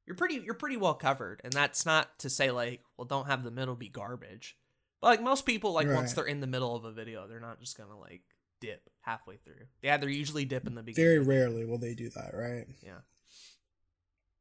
[0.07, 1.41] you're pretty you're pretty well covered.
[1.43, 4.57] And that's not to say like, well don't have the middle be garbage.
[4.99, 5.95] But like most people like right.
[5.95, 8.23] once they're in the middle of a video, they're not just going to like
[8.61, 9.67] dip halfway through.
[9.83, 11.07] Yeah, they're usually dip in the beginning.
[11.07, 12.65] Very rarely will they do that, right?
[12.81, 13.01] Yeah.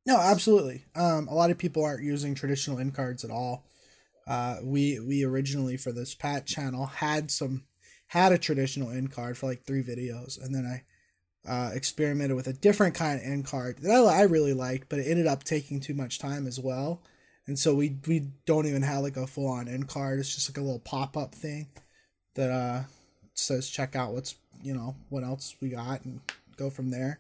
[0.07, 0.87] No, absolutely.
[0.95, 3.67] Um, a lot of people aren't using traditional end cards at all.
[4.27, 7.65] Uh, we we originally for this Pat channel had some
[8.09, 10.83] had a traditional end card for like three videos, and then I
[11.51, 15.01] uh, experimented with a different kind of end card that I, I really liked, but
[15.01, 17.03] it ended up taking too much time as well.
[17.47, 20.21] And so we we don't even have like a full on end card.
[20.21, 21.69] It's just like a little pop up thing
[22.35, 22.83] that uh
[23.35, 26.21] says check out what's you know what else we got and
[26.57, 27.19] go from there.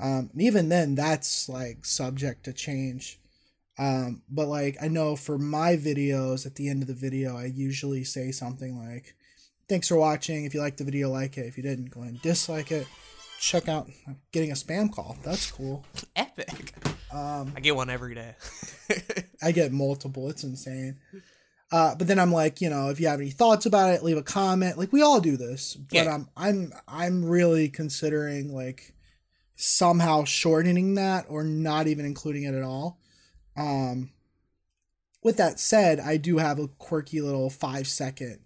[0.00, 3.20] Um, and even then, that's like subject to change
[3.82, 7.46] um, but like I know for my videos, at the end of the video, I
[7.46, 9.16] usually say something like,
[9.68, 10.44] "Thanks for watching.
[10.44, 11.46] If you liked the video, like it.
[11.46, 12.86] If you didn't, go and dislike it.
[13.40, 13.90] Check out
[14.30, 15.16] getting a spam call.
[15.24, 15.84] That's cool.
[16.16, 16.74] Epic.
[17.12, 18.36] Um, I get one every day.
[19.42, 20.30] I get multiple.
[20.30, 20.98] It's insane.
[21.72, 24.16] Uh, but then I'm like, you know, if you have any thoughts about it, leave
[24.16, 24.78] a comment.
[24.78, 26.14] Like we all do this, but yeah.
[26.14, 28.94] I'm I'm I'm really considering like
[29.56, 33.01] somehow shortening that or not even including it at all
[33.56, 34.10] um,
[35.22, 38.40] with that said, I do have a quirky little five second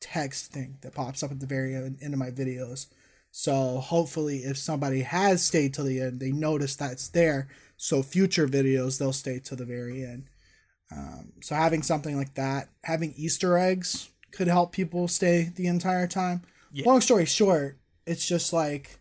[0.00, 2.86] text thing that pops up at the very end, of my videos.
[3.30, 7.48] So hopefully, if somebody has stayed till the end, they notice that's there.
[7.76, 10.28] So future videos, they'll stay till the very end.
[10.90, 16.06] Um, so having something like that, having Easter eggs could help people stay the entire
[16.06, 16.42] time.
[16.72, 16.86] Yeah.
[16.86, 18.98] Long story short, it's just like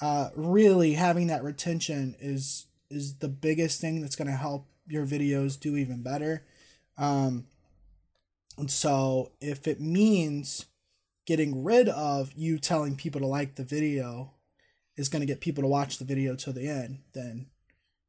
[0.00, 5.06] uh, really having that retention is is the biggest thing that's going to help your
[5.06, 6.44] videos do even better.
[6.96, 7.46] Um,
[8.56, 10.66] and so if it means
[11.26, 14.32] getting rid of you telling people to like the video
[14.96, 17.46] is going to get people to watch the video till the end, then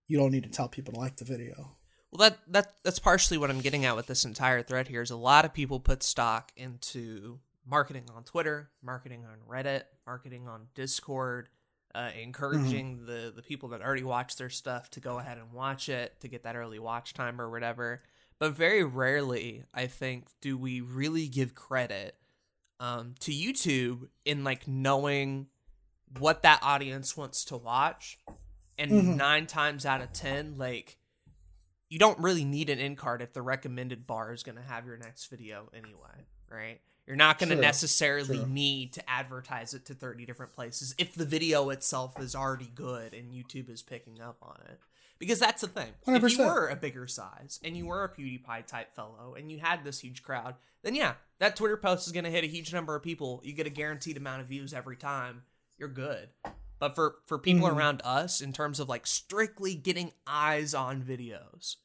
[0.08, 1.76] you don't need to tell people to like the video.
[2.12, 5.04] Well, that that that's partially what I'm getting at with this entire thread here.
[5.04, 10.48] Is a lot of people put stock into marketing on Twitter, marketing on Reddit, marketing
[10.48, 11.50] on Discord,
[11.96, 13.06] uh, encouraging mm-hmm.
[13.06, 16.28] the the people that already watch their stuff to go ahead and watch it to
[16.28, 18.02] get that early watch time or whatever.
[18.38, 22.16] But very rarely, I think, do we really give credit
[22.80, 25.48] um, to YouTube in like knowing
[26.18, 28.18] what that audience wants to watch.
[28.78, 29.18] And mm-hmm.
[29.18, 30.98] nine times out of ten, like
[31.90, 34.86] you don't really need an end card if the recommended bar is going to have
[34.86, 36.80] your next video anyway, right?
[37.10, 38.48] You're not going to necessarily true.
[38.48, 43.16] need to advertise it to 30 different places if the video itself is already good
[43.16, 44.80] and YouTube is picking up on it.
[45.18, 45.90] Because that's the thing.
[46.06, 49.58] If you were a bigger size and you were a PewDiePie type fellow and you
[49.58, 52.72] had this huge crowd, then yeah, that Twitter post is going to hit a huge
[52.72, 53.42] number of people.
[53.44, 55.42] You get a guaranteed amount of views every time.
[55.80, 56.30] You're good.
[56.78, 57.76] But for for people Mhm.
[57.76, 61.78] around us in terms of like strictly getting eyes on videos,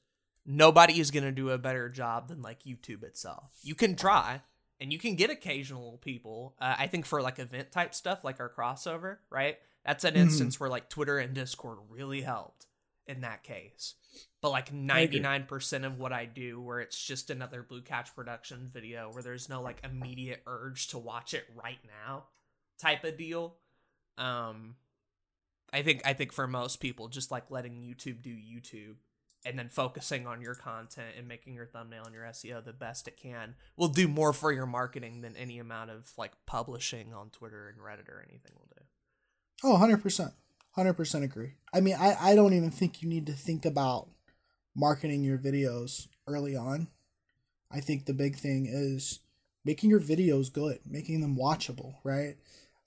[0.46, 3.52] nobody is going to do a better job than like YouTube itself.
[3.62, 4.42] You can try
[4.84, 6.54] and you can get occasional people.
[6.60, 9.58] Uh, I think for like event type stuff like our crossover, right?
[9.82, 10.18] That's an Mhm.
[10.18, 12.66] instance where like Twitter and Discord really helped
[13.06, 13.94] in that case.
[14.42, 19.10] But like 99% of what I do where it's just another Blue Catch production video
[19.10, 22.26] where there's no like immediate urge to watch it right now
[22.78, 23.56] type of deal.
[24.18, 24.76] Um
[25.72, 28.96] I think I think for most people just like letting YouTube do YouTube
[29.44, 33.06] and then focusing on your content and making your thumbnail and your SEO the best
[33.06, 37.30] it can will do more for your marketing than any amount of like publishing on
[37.30, 38.82] Twitter and Reddit or anything will do.
[39.62, 40.32] Oh, 100%.
[40.76, 41.54] 100% agree.
[41.72, 44.08] I mean, I, I don't even think you need to think about
[44.74, 46.88] marketing your videos early on.
[47.70, 49.20] I think the big thing is
[49.64, 52.36] making your videos good, making them watchable, right?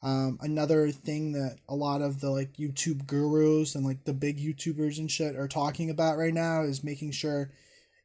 [0.08, 4.38] Um, another thing that a lot of the like YouTube gurus and like the big
[4.39, 7.52] YouTubers and shit are talking about right now is making sure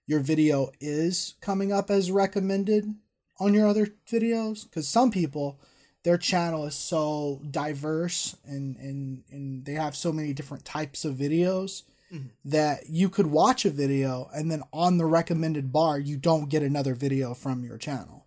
[0.07, 2.93] your video is coming up as recommended
[3.39, 5.61] on your other videos because some people
[6.03, 11.15] their channel is so diverse and and and they have so many different types of
[11.15, 12.31] videos Mhm.
[12.45, 16.63] that you could watch a video and then on the recommended bar you don't get
[16.65, 18.22] another video from your channel Mm-hmm.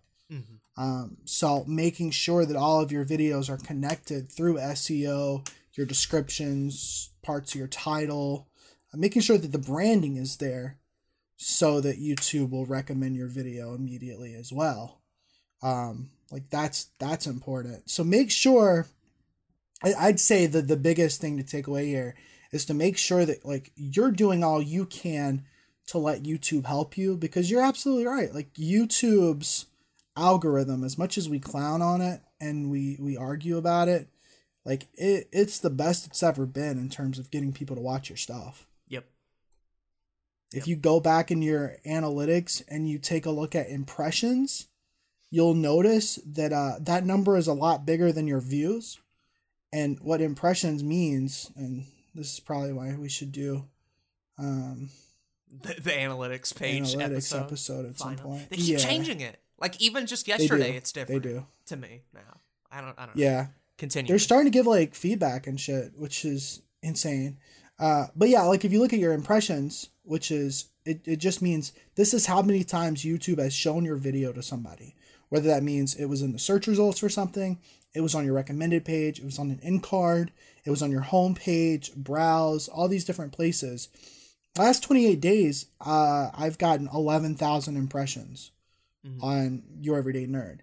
[0.76, 7.10] Um, so making sure that all of your videos are connected through SEO, your descriptions,
[7.22, 8.48] parts of your title,
[8.92, 10.78] uh, making sure that the branding is there
[11.36, 15.00] so that YouTube will recommend your video immediately as well.
[15.62, 17.88] Um, like that's that's important.
[17.90, 18.86] So make sure
[19.82, 22.14] I'd say that the biggest thing to take away here
[22.52, 25.44] is to make sure that like you're doing all you can
[25.88, 28.34] to let YouTube help you because you're absolutely right.
[28.34, 29.66] Like YouTube's
[30.16, 34.08] algorithm, as much as we clown on it and we we argue about it,
[34.64, 38.08] like it it's the best it's ever been in terms of getting people to watch
[38.08, 38.66] your stuff.
[38.88, 39.04] Yep.
[40.52, 44.68] If you go back in your analytics and you take a look at impressions,
[45.30, 48.98] you'll notice that uh, that number is a lot bigger than your views.
[49.72, 53.66] And what impressions means, and this is probably why we should do
[54.38, 54.90] um,
[55.62, 57.42] The, the analytics page analytics episode.
[57.42, 58.48] episode, at some point.
[58.48, 59.38] They keep Yeah, changing it.
[59.58, 61.22] Like even just yesterday, it's different.
[61.22, 61.46] They do.
[61.66, 62.40] to me now.
[62.70, 62.94] I don't.
[62.98, 63.16] I don't.
[63.16, 63.22] know.
[63.22, 63.46] Yeah.
[63.78, 64.08] Continue.
[64.08, 67.36] they're starting to give like feedback and shit, which is insane.
[67.78, 71.42] Uh, but yeah, like if you look at your impressions, which is it, it just
[71.42, 74.94] means this is how many times YouTube has shown your video to somebody.
[75.28, 77.58] Whether that means it was in the search results for something,
[77.92, 80.30] it was on your recommended page, it was on an end card,
[80.64, 83.88] it was on your home page, browse, all these different places.
[84.56, 88.52] Last 28 days, uh, I've gotten 11,000 impressions
[89.06, 89.22] Mhm.
[89.22, 90.60] on Your Everyday Nerd.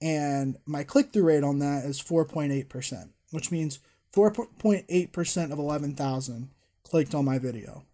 [0.00, 3.78] And my click through rate on that is 4.8%, which means
[4.12, 6.50] 4.8% of 11,000
[6.82, 7.84] clicked on my video.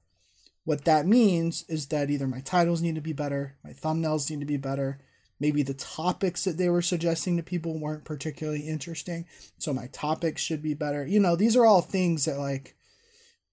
[0.65, 4.41] What that means is that either my titles need to be better, my thumbnails need
[4.41, 5.01] to be better,
[5.39, 9.27] maybe the topics that they were suggesting to people weren't particularly interesting,
[9.59, 11.07] so my topics should be better.
[11.07, 12.77] You know, these are all things that like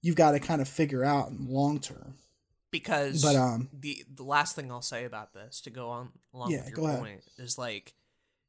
[0.01, 2.15] you've got to kind of figure out in long term.
[2.83, 6.51] Because But um the the last thing I'll say about this to go on along
[6.51, 6.99] Yeah, with your go ahead.
[6.99, 7.93] point is like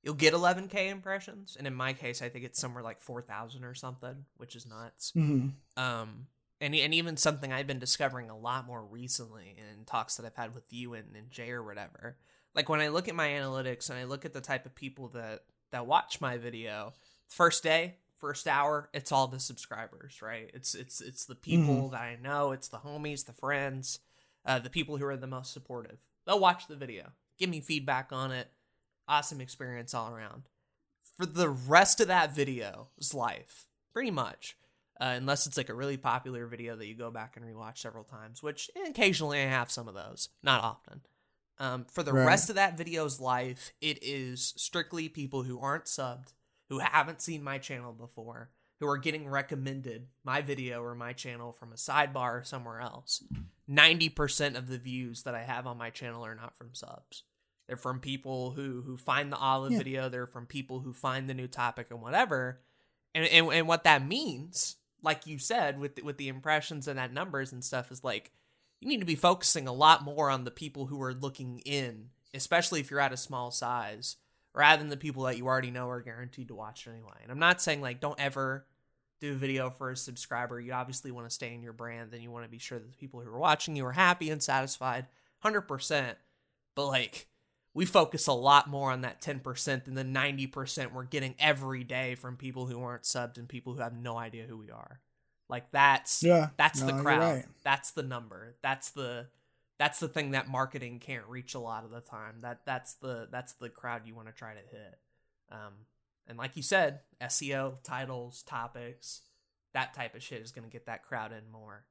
[0.03, 3.75] you'll get 11k impressions, and in my case, I think it's somewhere like 4,000 or
[3.75, 5.12] something, which is nuts.
[5.17, 5.53] mhm.
[5.77, 6.27] Um,
[6.61, 10.35] and and even something I've been discovering a lot more recently in talks that I've
[10.37, 12.17] had with you and, and Jay or whatever.
[12.55, 15.09] Like when I look at my analytics and I look at the type of people
[15.11, 16.95] that that watch my video,
[17.29, 20.51] first day, first hour, it's all the subscribers, right?
[20.55, 24.01] It's it's it's the people that I know, it's the homies, the friends,
[24.49, 25.99] uh, the people who are the most supportive.
[26.27, 28.49] They'll watch the video, give me feedback on it.
[29.07, 30.49] Awesome experience all around.
[31.16, 34.57] For the rest of that video's life, pretty much,
[35.01, 38.05] uh, unless it's like a really popular video that you go back and rewatch several
[38.05, 41.03] times, which occasionally I have some of those, not often.
[41.59, 42.27] Um, for the Right.
[42.27, 46.35] rest of that video's life, it is strictly people who aren't subbed,
[46.68, 48.51] who haven't seen my channel before,
[48.81, 53.22] who are getting recommended my video or my channel from a sidebar or somewhere else.
[53.68, 57.24] 90% of the views that I have on my channel are not from subs.
[57.66, 59.79] They're from people who who find the olive Yeah.
[59.79, 62.61] video, they're from people who find the new topic and whatever.
[63.14, 66.99] And, and and what that means, like you said, with the, with the impressions and
[66.99, 68.31] that numbers and stuff, is like
[68.81, 72.11] you need to be focusing a lot more on the people who are looking in,
[72.33, 74.16] especially if you're at a small size,
[74.55, 77.18] rather than the people that you already know are guaranteed to watch it anyway.
[77.22, 78.66] And I'm not saying like don't ever
[79.20, 80.61] do a video for a subscriber.
[80.61, 82.90] You obviously want to stay in your brand, then you want to be sure that
[82.90, 85.07] the people who are watching you are happy and satisfied
[85.44, 86.14] 100%.
[86.74, 87.26] But like
[87.74, 92.14] we focus a lot more on that 10% than the 90% we're getting every day
[92.14, 95.01] from people who aren't subbed and people who have no idea who we are.
[95.49, 97.20] Like that's Yeah, that's no, the crowd.
[97.20, 97.44] right.
[97.64, 98.55] That's the number.
[98.62, 99.26] That's the
[99.79, 102.41] that's the thing that marketing can't reach a lot of the time.
[102.43, 104.99] That that's the that's the crowd you want to try to hit.
[105.51, 105.72] Um,
[106.26, 109.22] and like you said, SEO, titles, topics,
[109.72, 111.85] that type of shit is going to get that crowd in more.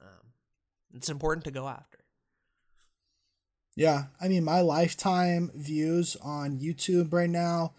[0.00, 0.32] Um,
[0.94, 1.98] it's important to go after.
[3.74, 7.72] Yeah, I mean, my lifetime views on YouTube right now,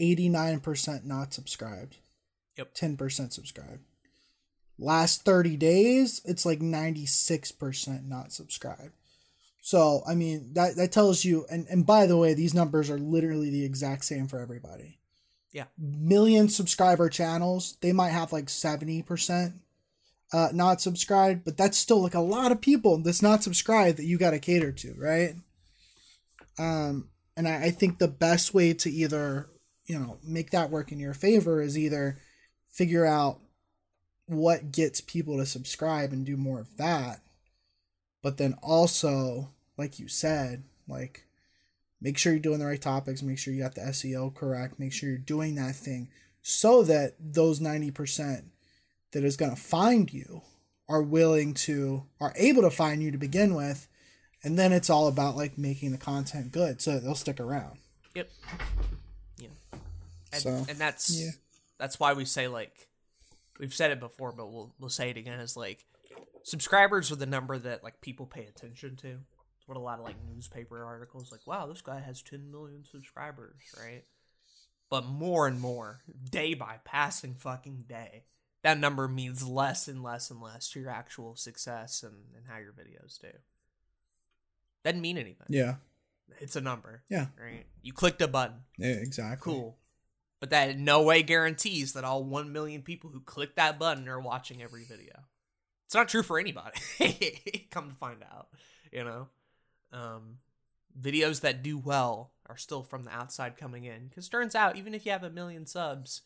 [0.00, 1.98] 89% not subscribed.
[2.56, 2.74] Yep.
[2.74, 3.84] 10% subscribed.
[4.78, 8.92] Last 30 days, it's like 96% not subscribed.
[9.62, 12.98] So, I mean, that, that tells you, and, and by the way, these numbers are
[12.98, 14.98] literally the exact same for everybody.
[15.52, 15.64] Yeah.
[15.78, 19.54] Million subscriber channels, they might have like 70%
[20.32, 24.04] uh, not subscribed, but that's still like a lot of people that's not subscribed that
[24.04, 25.34] you got to cater to, right?
[26.58, 29.48] Um, and I, I think the best way to either,
[29.86, 32.18] you know, make that work in your favor is either
[32.70, 33.40] figure out
[34.26, 37.20] what gets people to subscribe and do more of that,
[38.22, 41.26] but then also, like you said, like
[42.00, 44.92] make sure you're doing the right topics, make sure you got the SEO correct, make
[44.92, 46.08] sure you're doing that thing
[46.42, 48.44] so that those 90%
[49.12, 50.42] that is going to find you
[50.88, 53.88] are willing to are able to find you to begin with
[54.44, 57.78] and then it's all about like making the content good so that they'll stick around
[58.16, 58.30] Yep.
[59.36, 59.48] Yeah.
[60.32, 61.32] And, So, and that's yeah.
[61.78, 62.88] that's why we say like
[63.58, 65.40] we've said it before, but we'll we'll say it again.
[65.40, 65.84] Is like
[66.42, 69.08] subscribers are the number that like people pay attention to.
[69.58, 71.46] It's what a lot of like newspaper articles like.
[71.46, 74.04] Wow, this guy has 10 million subscribers, right?
[74.88, 78.22] But more and more, day by passing fucking day,
[78.62, 82.58] that number means less and less and less to your actual success and, and how
[82.58, 83.28] your videos do.
[84.84, 85.46] Doesn't mean anything.
[85.48, 85.74] yeah
[86.40, 87.02] It's a number.
[87.08, 87.26] Yeah.
[87.42, 87.66] Right.
[87.82, 88.58] You clicked a button.
[88.78, 89.76] yeah exactly Cool.
[90.40, 94.08] But that in no way guarantees that all 1 million people who click that button
[94.08, 95.24] are watching every video.
[95.86, 96.78] It's not true for anybody.
[97.70, 98.48] Come to find out,
[98.92, 99.28] you know?
[99.92, 100.38] Um,
[101.00, 104.08] videos that do well are still from the outside coming in.
[104.08, 106.22] Because turns out, even if you have a million subs,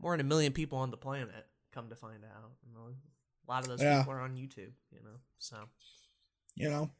[0.00, 2.50] more than a million people on the planet, come to find out.
[2.66, 2.94] You know?
[3.46, 3.98] A lot of those Yeah.
[4.00, 5.20] people are on YouTube, you know?
[5.38, 5.56] So,
[6.56, 6.90] you know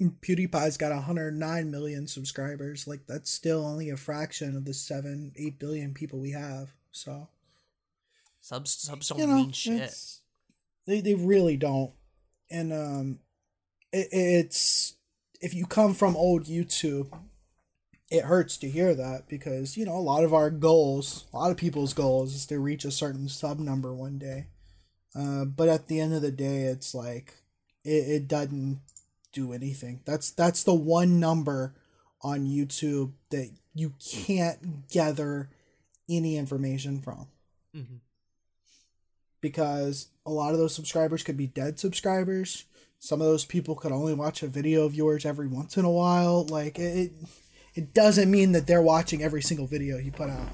[0.00, 2.86] pewdiepie's got 109 million subscribers.
[2.86, 7.28] Like that's still only a fraction of the 7 8 billion people we have so.
[8.40, 9.94] Subs, subs don't you know mean shit.
[10.86, 11.92] they, they really don't.
[12.50, 13.18] And um
[13.92, 14.94] it, it's
[15.40, 17.12] if you come from old youtube
[18.10, 21.50] it hurts to hear that because you know a lot of our goals a lot
[21.50, 24.46] of people's goals is to reach a certain sub number one day.
[25.14, 27.34] Uh, but at the end of the day it's like
[27.84, 28.80] it, it doesn't
[29.32, 31.74] do anything that's that's the one number
[32.22, 35.48] on youtube that you can't gather
[36.08, 37.26] any information from
[37.74, 37.96] hmm
[39.40, 42.64] because a lot of those subscribers could be dead subscribers.
[43.00, 45.90] Some of those people could only watch a video of yours every once in a
[45.90, 46.46] while.
[46.46, 47.12] Like it,
[47.74, 50.46] it doesn't mean that they're watching every single video you put out.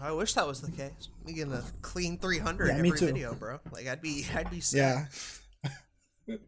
[0.00, 1.08] I wish that was the case.
[1.24, 3.06] We get a clean 300 Yeah, every too.
[3.06, 3.58] video, bro.
[3.72, 4.78] Like I'd be, I'd be sick.
[4.78, 5.06] Yeah,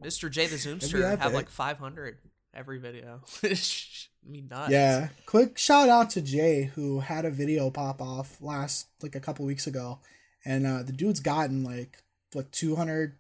[0.03, 0.31] Mr.
[0.31, 2.19] J the Zoomster have like 500
[2.55, 3.23] every video.
[3.45, 4.71] I mean, nuts.
[4.71, 5.09] yeah.
[5.27, 9.45] Quick shout out to Jay who had a video pop off last like a couple
[9.47, 10.01] weeks ago,
[10.45, 12.03] and uh, the dude's gotten like
[12.33, 13.17] what two hundred,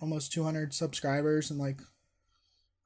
[0.00, 1.78] almost two hundred subscribers in like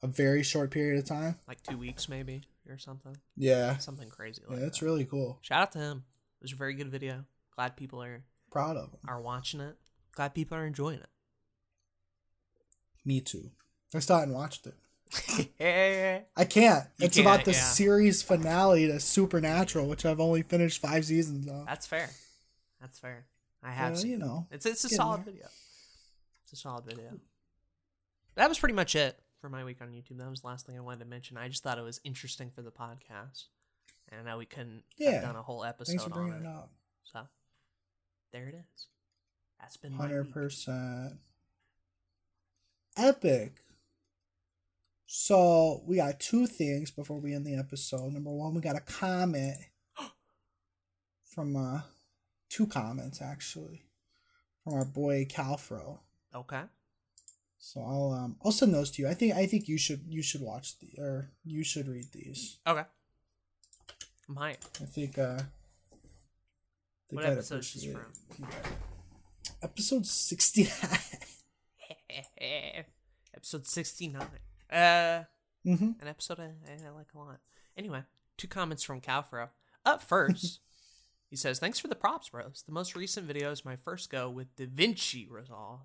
[0.02, 1.36] a very short period of time.
[1.48, 3.16] Like two weeks maybe or something.
[3.36, 4.84] Yeah, Something crazy yeah, that's that.
[4.84, 5.38] really cool.
[5.42, 6.04] Shout out to him.
[6.40, 7.24] It was a very good video.
[7.56, 8.98] Glad people are Proud of him.
[9.08, 9.76] are watching it.
[10.14, 11.08] Glad people are enjoying it.
[13.04, 13.50] Me too.
[13.94, 14.74] I still haven't watched it.
[16.36, 16.84] I can't.
[16.98, 17.58] You it's about can't, the yeah.
[17.58, 21.66] series finale to Supernatural, which I've only finished five seasons of.
[21.66, 22.10] that's fair.
[22.80, 23.26] That's fair.
[23.62, 25.32] I have you know, It's it's a solid there.
[25.32, 25.46] video.
[26.42, 27.12] It's a solid video.
[28.34, 30.18] That was pretty much it for my week on YouTube.
[30.18, 31.36] That was the last thing I wanted to mention.
[31.36, 33.44] I just thought it was interesting for the podcast,
[34.10, 35.12] and I know we couldn't Yeah.
[35.12, 36.44] have done a whole episode on it.
[36.44, 36.68] it.
[37.04, 37.20] So
[38.32, 38.86] there it is.
[39.60, 41.14] That's been Hundred percent.
[42.96, 43.54] Epic.
[45.06, 48.12] So we got two things before we end the episode.
[48.12, 49.56] Number one, we got a comment
[51.24, 51.80] from uh
[52.48, 53.82] two comments actually
[54.62, 55.98] from our boy Calfro.
[56.34, 56.62] Okay.
[57.58, 59.08] So I'll um I'll send those to you.
[59.08, 62.58] I think I think you should you should watch the or you should read these.
[62.66, 62.84] Okay.
[64.28, 64.58] Might.
[64.80, 65.18] I think.
[65.18, 65.38] uh
[67.08, 68.48] think What I'd episode is this from?
[69.62, 70.68] Episode sixty.
[73.36, 74.22] episode 69.
[74.70, 74.76] Uh,
[75.66, 75.90] mm-hmm.
[76.00, 77.40] an episode I, I like a lot.
[77.76, 78.02] Anyway,
[78.36, 79.48] two comments from Calfro.
[79.84, 80.60] Up first,
[81.30, 82.64] he says, Thanks for the props, bros.
[82.66, 85.80] The most recent video is my first go with DaVinci Resolve.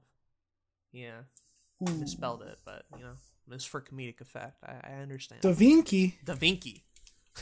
[0.92, 1.22] Yeah,
[1.82, 3.14] misspelled it, but, you know,
[3.52, 4.64] it's for comedic effect.
[4.64, 5.42] I, I understand.
[5.42, 6.18] Da Vinci.
[6.26, 6.84] DaVinci.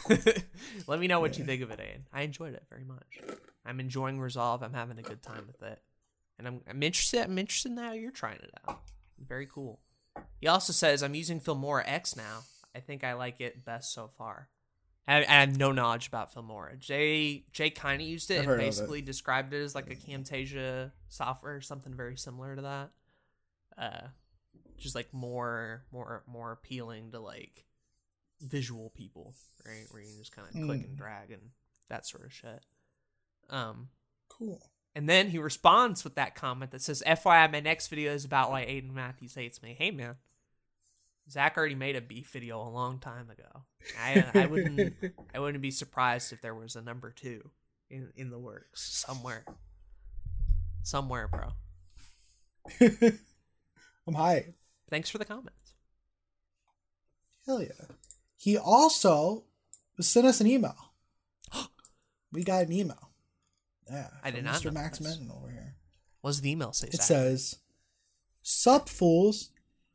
[0.88, 2.04] Let me know what you think of it, Aiden.
[2.14, 3.20] I enjoyed it very much.
[3.66, 4.64] I'm enjoying Resolve.
[4.64, 5.82] I'm having a good time with it.
[6.38, 7.22] And I'm, I'm interested.
[7.24, 8.82] I'm interested in how you're trying it out.
[9.20, 9.80] Very cool.
[10.40, 12.42] He also says I'm using Filmora X now.
[12.76, 14.50] I think I like it best so far.
[15.08, 16.78] I, I have no knowledge about Filmora.
[16.78, 18.62] Jay Jay kind of used it I've and of it.
[18.62, 22.90] basically described it as like a Camtasia software, or something very similar to that.
[23.78, 24.08] Uh,
[24.78, 27.64] just like more more more appealing to like
[28.42, 29.34] visual people,
[29.66, 29.86] right?
[29.90, 30.98] Where you can just kind of click and Mm.
[30.98, 31.42] drag and
[31.90, 32.62] that sort of shit.
[33.50, 33.90] Um,
[34.30, 34.62] Cool.
[34.98, 38.50] And then he responds with that comment that says, FYI, my next video is about
[38.50, 39.76] why Aiden Matthews hates me.
[39.78, 40.16] Hey, man.
[41.30, 43.62] Zach already made a beef video a long time ago.
[44.02, 44.96] I, I wouldn't
[45.36, 47.52] I wouldn't be surprised if there was a number two
[47.92, 49.46] in, in the works somewhere.
[50.82, 51.52] Somewhere, bro.
[54.08, 54.56] I'm high.
[54.90, 55.76] Thanks for the comments.
[57.46, 57.86] Hell yeah.
[58.36, 59.44] He also
[60.00, 60.92] sent us an email.
[62.32, 63.07] we got an email.
[63.90, 64.08] Yeah.
[64.24, 64.74] I did not Mr.
[64.74, 65.08] Max this.
[65.08, 65.76] Menton over here.
[66.22, 67.02] What does the email say, It Zach?
[67.06, 67.56] says,
[68.42, 69.50] Sup, fools.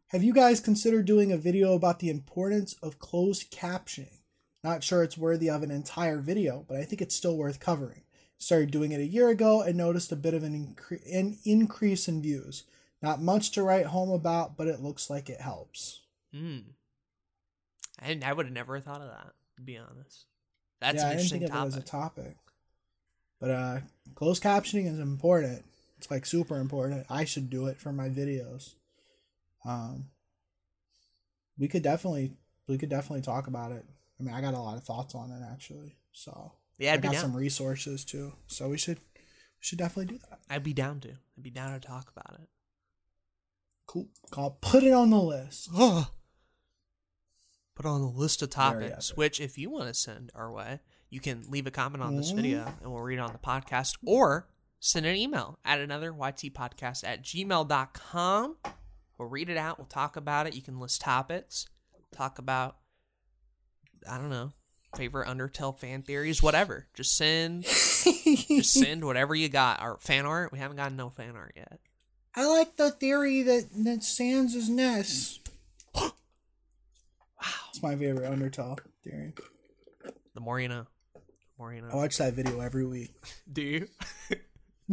[0.09, 4.19] Have you guys considered doing a video about the importance of closed captioning?
[4.63, 8.03] Not sure it's worthy of an entire video, but I think it's still worth covering.
[8.39, 12.09] Started doing it a year ago and noticed a bit of an, incre- an increase
[12.09, 12.65] in views.
[13.01, 16.03] Not much to write home about, but it looks like it helps.
[16.35, 16.59] Hmm.
[18.01, 20.27] I, I would have never thought of that, to be honest.
[20.81, 21.65] That's yeah, an I didn't interesting think topic.
[21.65, 22.37] it as a topic.
[23.43, 23.81] But uh,
[24.15, 25.65] closed captioning is important.
[25.99, 27.07] It's like super important.
[27.11, 28.75] I should do it for my videos.
[29.65, 30.07] Um,
[31.59, 32.35] we could definitely
[32.69, 33.85] we could definitely talk about it.
[34.21, 35.97] I mean, I got a lot of thoughts on it actually.
[36.13, 38.33] So yeah, I I'd be got some resources too.
[38.47, 40.39] So we should we should definitely do that.
[40.49, 41.09] I'd be down to.
[41.09, 42.49] I'd be down to talk about it.
[43.87, 44.07] Cool.
[44.37, 45.69] I'll put it on the list.
[47.75, 50.31] Put on the list of There you have topics, which if you want to send
[50.33, 50.79] our way,
[51.13, 52.37] you can leave a comment on this Mhm.
[52.37, 54.49] video and we'll read it on the podcast or
[54.81, 58.57] send an email at another ytpodcast at gmail.com.
[59.19, 59.79] We'll read it out.
[59.79, 60.55] We'll talk about it.
[60.55, 61.67] You can list topics,
[62.13, 62.79] talk about,
[64.09, 64.53] I don't know,
[64.97, 66.89] favorite Undertale fan theories, whatever.
[66.95, 69.81] Just send, just send whatever you got.
[69.81, 71.79] Our fan art, we haven't gotten no fan art yet.
[72.35, 75.41] I like the theory that that Sans is Ness.
[75.95, 76.11] Wow.
[77.71, 79.35] It's my favorite Undertale theory.
[80.35, 80.87] The more you know.
[81.93, 83.15] I watch that video every week.
[83.51, 83.89] Do you?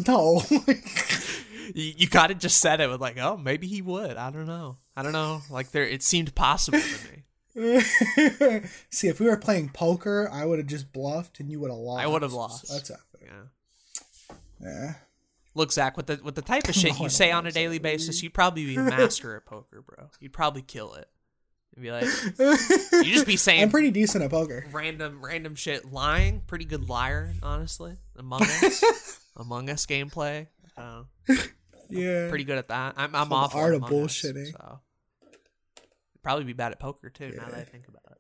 [0.07, 0.41] No.
[0.49, 4.17] you, you kind of just said it with like, oh, maybe he would.
[4.17, 4.78] I don't know.
[4.95, 5.41] I don't know.
[5.49, 7.82] Like there, it seemed possible to me.
[8.89, 11.80] See, if we were playing poker, I would have just bluffed and you would have
[11.80, 12.03] lost.
[12.03, 12.67] I would have lost.
[12.67, 12.91] So that's.
[13.22, 14.36] Yeah.
[14.61, 14.93] Yeah.
[15.55, 17.80] Look, Zach, with the with the type of shit No, you say on a daily
[17.80, 20.09] basis, you'd probably be a master at poker, bro.
[20.20, 21.09] You'd probably kill it.
[21.80, 22.03] You'd be like
[23.05, 24.65] you just be saying- I'm pretty decent at poker.
[24.71, 26.41] random random shit, lying.
[26.41, 27.95] Pretty good liar, honestly.
[28.17, 30.47] Among Us, Among Us gameplay.
[30.77, 31.03] Uh,
[31.89, 32.27] Yeah.
[32.30, 32.95] pretty good at that.
[32.97, 34.51] I'm I'm off art of Among Us, bullshitting.
[34.51, 34.80] so.
[36.21, 37.32] Probably be bad at poker too.
[37.38, 38.17] Now that I think about it.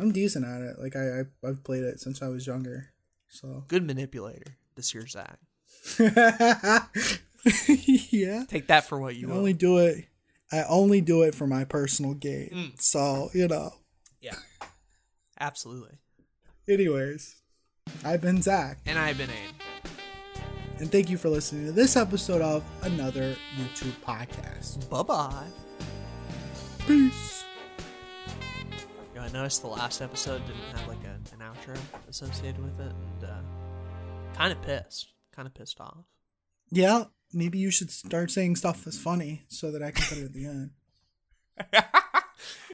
[0.00, 0.76] I'm decent at it.
[0.80, 2.92] Like I, I I've played it since I was younger.
[3.28, 4.56] So Good manipulator.
[4.74, 5.38] This year's Zach.
[8.10, 8.44] yeah.
[8.48, 9.36] Take that for what you will.
[9.38, 10.06] only do it.
[10.52, 12.50] I only do it for my personal gain.
[12.52, 12.80] Mm.
[12.80, 13.70] So you know.
[14.20, 14.36] Yeah.
[15.40, 15.96] Absolutely.
[16.68, 17.34] Anyways,
[18.04, 19.90] I've been Zach, And I've been Ain.
[20.78, 24.88] and thank you for listening to this episode of another YouTube podcast.
[24.88, 25.46] Bye bye.
[26.86, 27.44] Peace.
[29.14, 31.76] You know, I noticed the last episode didn't have like a, an outro
[32.08, 35.08] associated with it, and uh, kind of pissed.
[35.34, 36.04] Kind of pissed off.
[36.70, 40.24] Yeah, maybe you should start saying stuff that's funny so that I can put it
[40.24, 40.70] at the end.